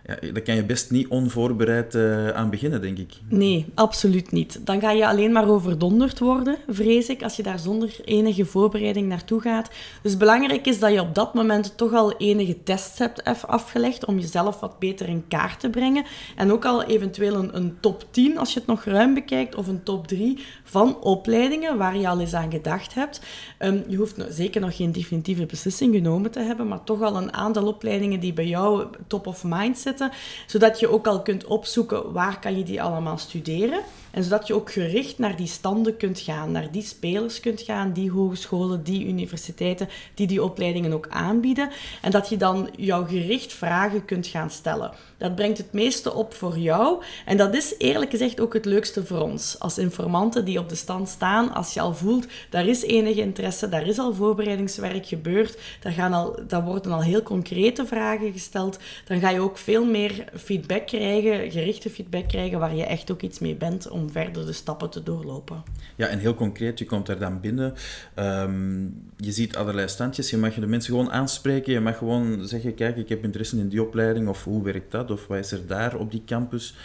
ja, 0.05 0.31
daar 0.31 0.41
kan 0.41 0.55
je 0.55 0.63
best 0.63 0.91
niet 0.91 1.07
onvoorbereid 1.07 1.95
uh, 1.95 2.29
aan 2.29 2.49
beginnen, 2.49 2.81
denk 2.81 2.97
ik. 2.97 3.13
Nee, 3.29 3.65
absoluut 3.73 4.31
niet. 4.31 4.65
Dan 4.65 4.79
ga 4.79 4.91
je 4.91 5.07
alleen 5.07 5.31
maar 5.31 5.49
overdonderd 5.49 6.19
worden, 6.19 6.57
vrees 6.67 7.09
ik, 7.09 7.23
als 7.23 7.35
je 7.35 7.43
daar 7.43 7.59
zonder 7.59 7.95
enige 8.05 8.45
voorbereiding 8.45 9.07
naartoe 9.07 9.41
gaat. 9.41 9.69
Dus 10.01 10.17
belangrijk 10.17 10.65
is 10.65 10.79
dat 10.79 10.93
je 10.93 11.01
op 11.01 11.15
dat 11.15 11.33
moment 11.33 11.77
toch 11.77 11.93
al 11.93 12.17
enige 12.17 12.63
tests 12.63 12.99
hebt 12.99 13.23
afgelegd 13.47 14.05
om 14.05 14.19
jezelf 14.19 14.59
wat 14.59 14.79
beter 14.79 15.07
in 15.07 15.27
kaart 15.27 15.59
te 15.59 15.69
brengen. 15.69 16.05
En 16.35 16.51
ook 16.51 16.65
al 16.65 16.83
eventueel 16.83 17.35
een, 17.35 17.55
een 17.55 17.77
top 17.79 18.05
10, 18.11 18.37
als 18.37 18.53
je 18.53 18.59
het 18.59 18.67
nog 18.67 18.83
ruim 18.83 19.13
bekijkt, 19.13 19.55
of 19.55 19.67
een 19.67 19.83
top 19.83 20.07
3 20.07 20.39
van 20.73 21.01
opleidingen 21.01 21.77
waar 21.77 21.97
je 21.97 22.07
al 22.07 22.19
eens 22.19 22.33
aan 22.33 22.51
gedacht 22.51 22.93
hebt. 22.93 23.21
Ehm, 23.57 23.79
je 23.87 23.97
hoeft 23.97 24.15
zeker 24.29 24.61
nog 24.61 24.75
geen 24.75 24.91
definitieve 24.91 25.45
beslissing 25.45 25.95
genomen 25.95 26.31
te 26.31 26.39
hebben, 26.39 26.67
maar 26.67 26.83
toch 26.83 27.01
al 27.01 27.15
een 27.15 27.33
aantal 27.33 27.67
opleidingen 27.67 28.19
die 28.19 28.33
bij 28.33 28.47
jou 28.47 28.85
top 29.07 29.27
of 29.27 29.43
mind 29.43 29.77
zitten, 29.77 30.11
zodat 30.47 30.79
je 30.79 30.89
ook 30.89 31.07
al 31.07 31.21
kunt 31.21 31.45
opzoeken 31.45 32.11
waar 32.11 32.39
kan 32.39 32.57
je 32.57 32.63
die 32.63 32.81
allemaal 32.81 33.17
studeren. 33.17 33.79
En 34.13 34.23
zodat 34.23 34.47
je 34.47 34.53
ook 34.53 34.71
gericht 34.71 35.17
naar 35.17 35.35
die 35.35 35.47
standen 35.47 35.97
kunt 35.97 36.19
gaan, 36.19 36.51
naar 36.51 36.71
die 36.71 36.81
spelers 36.81 37.39
kunt 37.39 37.61
gaan, 37.61 37.93
die 37.93 38.11
hogescholen, 38.11 38.83
die 38.83 39.05
universiteiten, 39.05 39.89
die 40.13 40.27
die 40.27 40.43
opleidingen 40.43 40.93
ook 40.93 41.07
aanbieden. 41.09 41.69
En 42.01 42.11
dat 42.11 42.29
je 42.29 42.37
dan 42.37 42.69
jouw 42.77 43.05
gericht 43.05 43.53
vragen 43.53 44.05
kunt 44.05 44.27
gaan 44.27 44.49
stellen. 44.49 44.91
Dat 45.17 45.35
brengt 45.35 45.57
het 45.57 45.73
meeste 45.73 46.13
op 46.13 46.33
voor 46.33 46.57
jou. 46.57 47.03
En 47.25 47.37
dat 47.37 47.55
is 47.55 47.75
eerlijk 47.77 48.11
gezegd 48.11 48.39
ook 48.39 48.53
het 48.53 48.65
leukste 48.65 49.05
voor 49.05 49.21
ons. 49.21 49.59
Als 49.59 49.77
informanten 49.77 50.45
die 50.45 50.59
op 50.59 50.69
de 50.69 50.75
stand 50.75 51.09
staan, 51.09 51.53
als 51.53 51.73
je 51.73 51.81
al 51.81 51.95
voelt, 51.95 52.27
daar 52.49 52.67
is 52.67 52.83
enige 52.83 53.21
interesse, 53.21 53.69
daar 53.69 53.87
is 53.87 53.99
al 53.99 54.13
voorbereidingswerk 54.13 55.05
gebeurd, 55.05 55.57
daar, 55.79 55.91
gaan 55.91 56.13
al, 56.13 56.35
daar 56.47 56.63
worden 56.63 56.91
al 56.91 57.01
heel 57.01 57.23
concrete 57.23 57.85
vragen 57.85 58.31
gesteld, 58.31 58.79
dan 59.05 59.19
ga 59.19 59.29
je 59.29 59.39
ook 59.39 59.57
veel 59.57 59.85
meer 59.85 60.25
feedback 60.35 60.87
krijgen, 60.87 61.51
gerichte 61.51 61.89
feedback 61.89 62.27
krijgen, 62.27 62.59
waar 62.59 62.75
je 62.75 62.85
echt 62.85 63.11
ook 63.11 63.21
iets 63.21 63.39
mee 63.39 63.55
bent 63.55 63.89
om 63.89 64.02
verder 64.11 64.45
de 64.45 64.53
stappen 64.53 64.89
te 64.89 65.03
doorlopen. 65.03 65.63
Ja, 65.95 66.07
en 66.07 66.19
heel 66.19 66.35
concreet, 66.35 66.79
je 66.79 66.85
komt 66.85 67.07
er 67.07 67.19
dan 67.19 67.39
binnen, 67.39 67.73
um, 68.19 69.11
je 69.17 69.31
ziet 69.31 69.55
allerlei 69.55 69.87
standjes, 69.87 70.29
je 70.29 70.37
mag 70.37 70.53
de 70.53 70.67
mensen 70.67 70.93
gewoon 70.93 71.11
aanspreken, 71.11 71.73
je 71.73 71.79
mag 71.79 71.97
gewoon 71.97 72.47
zeggen, 72.47 72.75
kijk, 72.75 72.97
ik 72.97 73.09
heb 73.09 73.23
interesse 73.23 73.57
in 73.57 73.69
die 73.69 73.83
opleiding, 73.83 74.27
of 74.27 74.43
hoe 74.43 74.63
werkt 74.63 74.91
dat, 74.91 75.11
of 75.11 75.27
wat 75.27 75.37
is 75.37 75.51
er 75.51 75.67
daar 75.67 75.95
op 75.95 76.11
die 76.11 76.23
campus. 76.25 76.75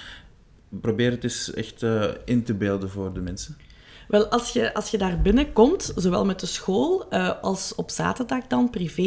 Probeer 0.69 1.11
het 1.11 1.25
eens 1.25 1.55
echt 1.55 1.83
uh, 1.83 2.05
in 2.25 2.43
te 2.43 2.55
beelden 2.55 2.91
voor 2.91 3.13
de 3.15 3.21
mensen. 3.21 3.57
Wel, 4.09 4.27
als 4.27 4.53
je, 4.53 4.75
als 4.75 4.91
je 4.91 4.99
daar 4.99 5.21
binnenkomt, 5.21 5.93
zowel 5.97 6.25
met 6.25 6.41
de 6.41 6.47
school 6.47 7.07
uh, 7.11 7.31
als 7.43 7.75
op 7.75 7.91
zaterdag 7.91 8.47
dan, 8.47 8.71
privé, 8.71 9.03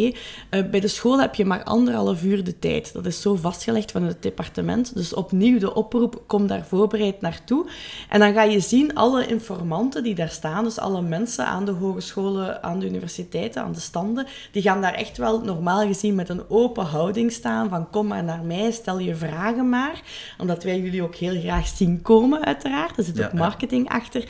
uh, 0.51 0.69
bij 0.69 0.79
de 0.79 0.87
school 0.87 1.21
heb 1.21 1.35
je 1.35 1.45
maar 1.45 1.63
anderhalf 1.63 2.23
uur 2.23 2.43
de 2.43 2.59
tijd. 2.59 2.93
Dat 2.93 3.05
is 3.05 3.21
zo 3.21 3.35
vastgelegd 3.35 3.91
van 3.91 4.03
het 4.03 4.21
departement. 4.21 4.95
Dus 4.95 5.13
opnieuw 5.13 5.59
de 5.59 5.73
oproep, 5.73 6.23
kom 6.27 6.47
daar 6.47 6.65
voorbereid 6.65 7.21
naartoe. 7.21 7.69
En 8.09 8.19
dan 8.19 8.33
ga 8.33 8.43
je 8.43 8.59
zien, 8.59 8.95
alle 8.95 9.25
informanten 9.25 10.03
die 10.03 10.15
daar 10.15 10.29
staan, 10.29 10.63
dus 10.63 10.79
alle 10.79 11.01
mensen 11.01 11.45
aan 11.45 11.65
de 11.65 11.71
hogescholen, 11.71 12.63
aan 12.63 12.79
de 12.79 12.85
universiteiten, 12.85 13.63
aan 13.63 13.73
de 13.73 13.79
standen, 13.79 14.27
die 14.51 14.61
gaan 14.61 14.81
daar 14.81 14.93
echt 14.93 15.17
wel 15.17 15.41
normaal 15.41 15.87
gezien 15.87 16.15
met 16.15 16.29
een 16.29 16.49
open 16.49 16.85
houding 16.85 17.31
staan, 17.31 17.69
van 17.69 17.89
kom 17.89 18.07
maar 18.07 18.23
naar 18.23 18.43
mij, 18.43 18.71
stel 18.71 18.99
je 18.99 19.15
vragen 19.15 19.69
maar. 19.69 20.01
Omdat 20.37 20.63
wij 20.63 20.79
jullie 20.79 21.03
ook 21.03 21.15
heel 21.15 21.39
graag 21.39 21.67
zien 21.67 22.01
komen, 22.01 22.45
uiteraard. 22.45 22.97
Er 22.97 23.03
zit 23.03 23.23
ook 23.23 23.33
marketing 23.33 23.89
achter. 23.89 24.25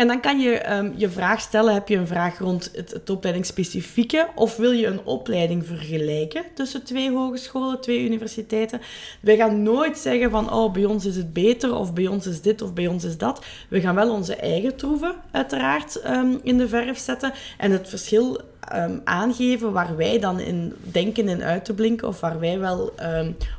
En 0.00 0.06
dan 0.06 0.20
kan 0.20 0.40
je 0.40 0.72
um, 0.72 0.92
je 0.96 1.08
vraag 1.08 1.40
stellen, 1.40 1.74
heb 1.74 1.88
je 1.88 1.96
een 1.96 2.06
vraag 2.06 2.38
rond 2.38 2.70
het, 2.74 2.90
het 2.90 3.10
opleidingsspecifieke 3.10 4.28
of 4.34 4.56
wil 4.56 4.70
je 4.70 4.86
een 4.86 5.04
opleiding 5.04 5.66
vergelijken 5.66 6.42
tussen 6.54 6.84
twee 6.84 7.10
hogescholen, 7.12 7.80
twee 7.80 8.04
universiteiten? 8.04 8.80
Wij 9.20 9.36
gaan 9.36 9.62
nooit 9.62 9.98
zeggen 9.98 10.30
van, 10.30 10.52
oh, 10.52 10.72
bij 10.72 10.84
ons 10.84 11.04
is 11.04 11.16
het 11.16 11.32
beter 11.32 11.74
of 11.74 11.92
bij 11.92 12.06
ons 12.06 12.26
is 12.26 12.40
dit 12.40 12.62
of 12.62 12.72
bij 12.72 12.86
ons 12.86 13.04
is 13.04 13.18
dat. 13.18 13.44
We 13.68 13.80
gaan 13.80 13.94
wel 13.94 14.10
onze 14.12 14.34
eigen 14.34 14.76
troeven 14.76 15.14
uiteraard 15.30 16.00
um, 16.06 16.40
in 16.42 16.58
de 16.58 16.68
verf 16.68 16.98
zetten 16.98 17.32
en 17.58 17.70
het 17.70 17.88
verschil 17.88 18.40
um, 18.74 19.00
aangeven 19.04 19.72
waar 19.72 19.96
wij 19.96 20.18
dan 20.18 20.40
in 20.40 20.74
denken 20.82 21.28
in 21.28 21.42
uit 21.42 21.64
te 21.64 21.74
blinken 21.74 22.08
of 22.08 22.20
waar 22.20 22.40
wij 22.40 22.58
wel 22.58 22.92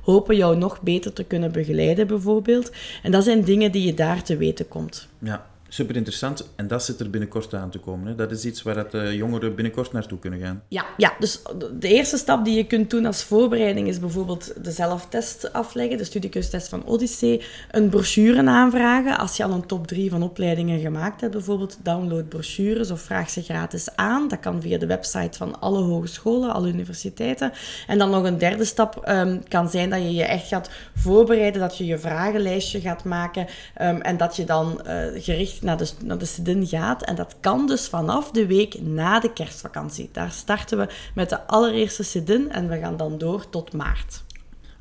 hopen 0.04 0.36
jou 0.36 0.58
nog 0.58 0.82
beter 0.82 1.14
te 1.14 1.24
kunnen 1.24 1.52
begeleiden 1.52 2.08
bijvoorbeeld. 2.08 2.72
En 3.04 3.12
dat 3.12 3.24
zijn 3.24 3.44
dingen 3.44 3.72
die 3.72 3.86
je 3.86 3.94
daar 3.94 4.24
te 4.24 4.38
weten 4.38 4.68
komt. 4.68 5.08
Ja, 5.20 5.50
super 5.74 5.96
interessant. 5.96 6.50
En 6.56 6.68
dat 6.68 6.84
zit 6.84 7.00
er 7.00 7.10
binnenkort 7.10 7.54
aan 7.54 7.70
te 7.70 7.80
komen. 7.80 8.08
Hè? 8.08 8.16
Dat 8.16 8.32
is 8.32 8.46
iets 8.46 8.62
waar 8.62 8.90
de 8.90 9.16
jongeren 9.16 9.56
binnenkort 9.56 9.92
naartoe 9.92 10.20
kunnen 10.20 10.40
gaan. 10.40 10.64
Ja, 10.68 10.86
ja, 10.98 11.14
dus 11.20 11.42
de 11.80 11.88
eerste 11.88 12.18
stap 12.18 12.46
die 12.46 12.56
je 12.56 12.66
kunt 12.66 12.90
doen 12.90 13.06
als 13.06 13.24
voorbereiding 13.24 13.88
is 13.88 14.00
bijvoorbeeld 14.00 14.54
de 14.64 14.72
zelftest 14.72 15.54
afleggen, 15.54 15.98
de 15.98 16.04
studiekeustest 16.04 16.68
van 16.68 16.86
Odyssee, 16.86 17.42
een 17.72 17.90
brochure 17.90 18.48
aanvragen. 18.48 19.18
Als 19.18 19.38
je 19.38 19.44
al 19.44 19.52
een 19.52 19.66
top 19.66 19.88
3 19.88 20.10
van 20.10 20.24
opleidingen 20.24 20.80
gemaakt 20.80 21.22
hebt, 21.22 21.34
bijvoorbeeld 21.34 21.78
download 21.84 22.30
brochures 22.30 22.92
of 22.92 23.02
vraag 23.02 23.30
ze 23.30 23.42
gratis 23.42 23.96
aan. 23.96 24.28
Dat 24.28 24.40
kan 24.40 24.62
via 24.62 24.78
de 24.78 24.88
website 24.88 25.38
van 25.38 25.60
alle 25.60 25.82
hogescholen, 25.82 26.54
alle 26.54 26.68
universiteiten. 26.68 27.52
En 27.88 27.98
dan 27.98 28.10
nog 28.10 28.24
een 28.24 28.38
derde 28.38 28.66
stap 28.66 29.08
um, 29.10 29.44
kan 29.48 29.70
zijn 29.70 29.90
dat 29.90 30.02
je 30.02 30.14
je 30.14 30.24
echt 30.24 30.48
gaat 30.48 30.70
voorbereiden, 30.96 31.62
dat 31.62 31.78
je 31.78 31.86
je 31.86 31.98
vragenlijstje 31.98 32.80
gaat 32.80 33.04
maken 33.04 33.48
um, 33.82 34.02
en 34.02 34.18
dat 34.18 34.36
je 34.36 34.44
dan 34.44 34.82
uh, 34.88 35.06
gericht 35.16 35.61
naar 35.62 35.78
de, 35.78 35.90
naar 36.04 36.18
de 36.18 36.66
gaat. 36.66 37.04
En 37.04 37.16
dat 37.16 37.36
kan 37.40 37.68
dus 37.68 37.88
vanaf 37.88 38.32
de 38.32 38.46
week 38.46 38.82
na 38.82 39.20
de 39.20 39.34
kerstvakantie. 39.34 40.10
Daar 40.12 40.32
starten 40.32 40.78
we 40.78 40.88
met 41.16 41.30
de 41.30 41.48
allereerste 41.48 42.04
Sedin 42.04 42.52
en 42.52 42.68
we 42.68 42.78
gaan 42.78 42.98
dan 42.98 43.18
door 43.18 43.50
tot 43.50 43.74
maart. 43.74 44.24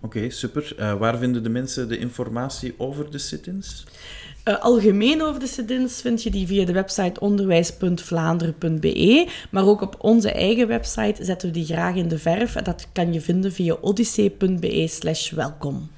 Oké, 0.00 0.30
super. 0.30 0.74
Uh, 0.78 0.94
waar 0.94 1.18
vinden 1.18 1.42
de 1.42 1.48
mensen 1.48 1.88
de 1.88 1.98
informatie 1.98 2.74
over 2.78 3.10
de 3.10 3.18
sit-ins? 3.18 3.84
Uh, 4.44 4.58
algemeen 4.58 5.22
over 5.22 5.40
de 5.40 5.46
sit-ins 5.46 6.00
vind 6.00 6.22
je 6.22 6.30
die 6.30 6.46
via 6.46 6.64
de 6.64 6.72
website 6.72 7.20
onderwijs.vlaanderen.be. 7.20 9.28
Maar 9.50 9.66
ook 9.66 9.80
op 9.80 9.96
onze 9.98 10.32
eigen 10.32 10.68
website 10.68 11.24
zetten 11.24 11.48
we 11.48 11.54
die 11.54 11.64
graag 11.64 11.94
in 11.94 12.08
de 12.08 12.18
verf. 12.18 12.56
En 12.56 12.64
dat 12.64 12.86
kan 12.92 13.12
je 13.12 13.20
vinden 13.20 13.52
via 13.52 13.76
odyssee.be 13.80 14.86
slash 14.88 15.30
welkom. 15.30 15.88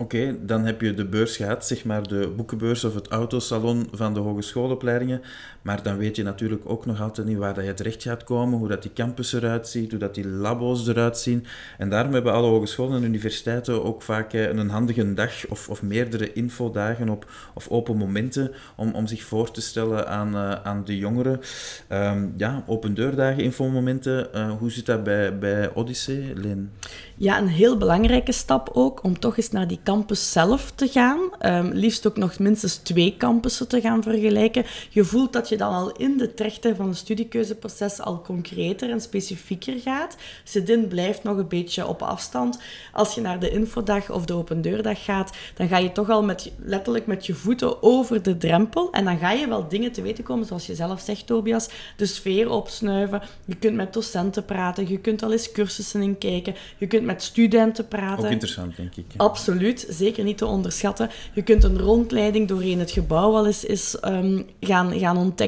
Oké, 0.00 0.36
dan 0.46 0.64
heb 0.64 0.80
je 0.80 0.94
de 0.94 1.04
beurs 1.04 1.36
gehad, 1.36 1.66
zeg 1.66 1.84
maar 1.84 2.08
de 2.08 2.32
boekenbeurs 2.36 2.84
of 2.84 2.94
het 2.94 3.08
autosalon 3.08 3.88
van 3.92 4.14
de 4.14 4.20
hogeschoolopleidingen. 4.20 5.22
Maar 5.62 5.82
dan 5.82 5.96
weet 5.96 6.16
je 6.16 6.22
natuurlijk 6.22 6.62
ook 6.64 6.86
nog 6.86 7.00
altijd 7.00 7.26
niet 7.26 7.36
waar 7.36 7.54
dat 7.54 7.64
je 7.64 7.74
terecht 7.74 8.02
gaat 8.02 8.24
komen, 8.24 8.58
hoe 8.58 8.68
dat 8.68 8.82
die 8.82 8.92
campus 8.92 9.32
eruit 9.32 9.68
ziet, 9.68 9.90
hoe 9.90 10.00
dat 10.00 10.14
die 10.14 10.26
labo's 10.26 10.88
eruit 10.88 11.18
zien. 11.18 11.46
En 11.78 11.88
daarom 11.88 12.12
hebben 12.12 12.32
alle 12.32 12.48
hogescholen 12.48 12.96
en 12.96 13.04
universiteiten 13.04 13.84
ook 13.84 14.02
vaak 14.02 14.32
eh, 14.32 14.48
een 14.48 14.70
handige 14.70 15.14
dag 15.14 15.46
of, 15.48 15.68
of 15.68 15.82
meerdere 15.82 16.32
infodagen 16.32 17.08
op, 17.08 17.30
of 17.54 17.68
open 17.68 17.96
momenten 17.96 18.52
om, 18.76 18.94
om 18.94 19.06
zich 19.06 19.22
voor 19.22 19.50
te 19.50 19.60
stellen 19.60 20.08
aan, 20.08 20.34
uh, 20.34 20.52
aan 20.52 20.84
de 20.84 20.98
jongeren. 20.98 21.40
Um, 21.88 22.32
ja, 22.36 22.64
open 22.66 22.94
deurdagen, 22.94 23.42
infomomenten. 23.42 24.28
Uh, 24.34 24.50
hoe 24.58 24.70
zit 24.70 24.86
dat 24.86 25.04
bij, 25.04 25.38
bij 25.38 25.74
Odyssee, 25.74 26.32
Leen? 26.34 26.72
Ja, 27.16 27.38
een 27.38 27.48
heel 27.48 27.76
belangrijke 27.76 28.32
stap 28.32 28.70
ook 28.72 29.04
om 29.04 29.18
toch 29.18 29.36
eens 29.36 29.50
naar 29.50 29.68
die 29.68 29.80
campus 29.84 30.32
zelf 30.32 30.72
te 30.74 30.88
gaan. 30.88 31.18
Um, 31.46 31.72
liefst 31.72 32.06
ook 32.06 32.16
nog 32.16 32.38
minstens 32.38 32.76
twee 32.76 33.14
campussen 33.18 33.68
te 33.68 33.80
gaan 33.80 34.02
vergelijken. 34.02 34.64
Je 34.90 35.04
voelt 35.04 35.32
dat 35.32 35.48
je 35.50 35.56
dan 35.56 35.72
al 35.72 35.92
in 35.92 36.16
de 36.16 36.34
trechter 36.34 36.76
van 36.76 36.88
het 36.88 36.96
studiekeuzeproces 36.96 38.00
al 38.00 38.20
concreter 38.20 38.90
en 38.90 39.00
specifieker 39.00 39.80
gaat. 39.80 40.16
Sedin 40.44 40.88
blijft 40.88 41.22
nog 41.22 41.36
een 41.36 41.48
beetje 41.48 41.86
op 41.86 42.02
afstand. 42.02 42.58
Als 42.92 43.14
je 43.14 43.20
naar 43.20 43.40
de 43.40 43.50
infodag 43.50 44.10
of 44.10 44.24
de 44.24 44.32
open 44.32 44.62
deurdag 44.62 45.04
gaat, 45.04 45.36
dan 45.54 45.68
ga 45.68 45.78
je 45.78 45.92
toch 45.92 46.10
al 46.10 46.22
met, 46.22 46.52
letterlijk 46.58 47.06
met 47.06 47.26
je 47.26 47.34
voeten 47.34 47.82
over 47.82 48.22
de 48.22 48.36
drempel. 48.36 48.92
En 48.92 49.04
dan 49.04 49.18
ga 49.18 49.32
je 49.32 49.48
wel 49.48 49.68
dingen 49.68 49.92
te 49.92 50.02
weten 50.02 50.24
komen, 50.24 50.46
zoals 50.46 50.66
je 50.66 50.74
zelf 50.74 51.00
zegt, 51.00 51.26
Tobias. 51.26 51.68
De 51.96 52.06
sfeer 52.06 52.50
opsnuiven. 52.50 53.22
Je 53.44 53.54
kunt 53.54 53.76
met 53.76 53.92
docenten 53.92 54.44
praten. 54.44 54.88
Je 54.88 54.98
kunt 54.98 55.22
al 55.22 55.32
eens 55.32 55.52
cursussen 55.52 56.02
inkijken. 56.02 56.54
Je 56.78 56.86
kunt 56.86 57.04
met 57.04 57.22
studenten 57.22 57.88
praten. 57.88 58.24
Ook 58.24 58.30
interessant, 58.30 58.76
denk 58.76 58.96
ik. 58.96 59.04
Absoluut, 59.16 59.86
zeker 59.88 60.24
niet 60.24 60.38
te 60.38 60.46
onderschatten. 60.46 61.10
Je 61.32 61.42
kunt 61.42 61.64
een 61.64 61.78
rondleiding 61.78 62.48
doorheen 62.48 62.78
het 62.78 62.90
gebouw 62.90 63.36
al 63.36 63.46
eens, 63.46 63.66
eens 63.66 63.96
um, 64.04 64.46
gaan, 64.60 64.98
gaan 64.98 65.16
ontdekken. 65.16 65.39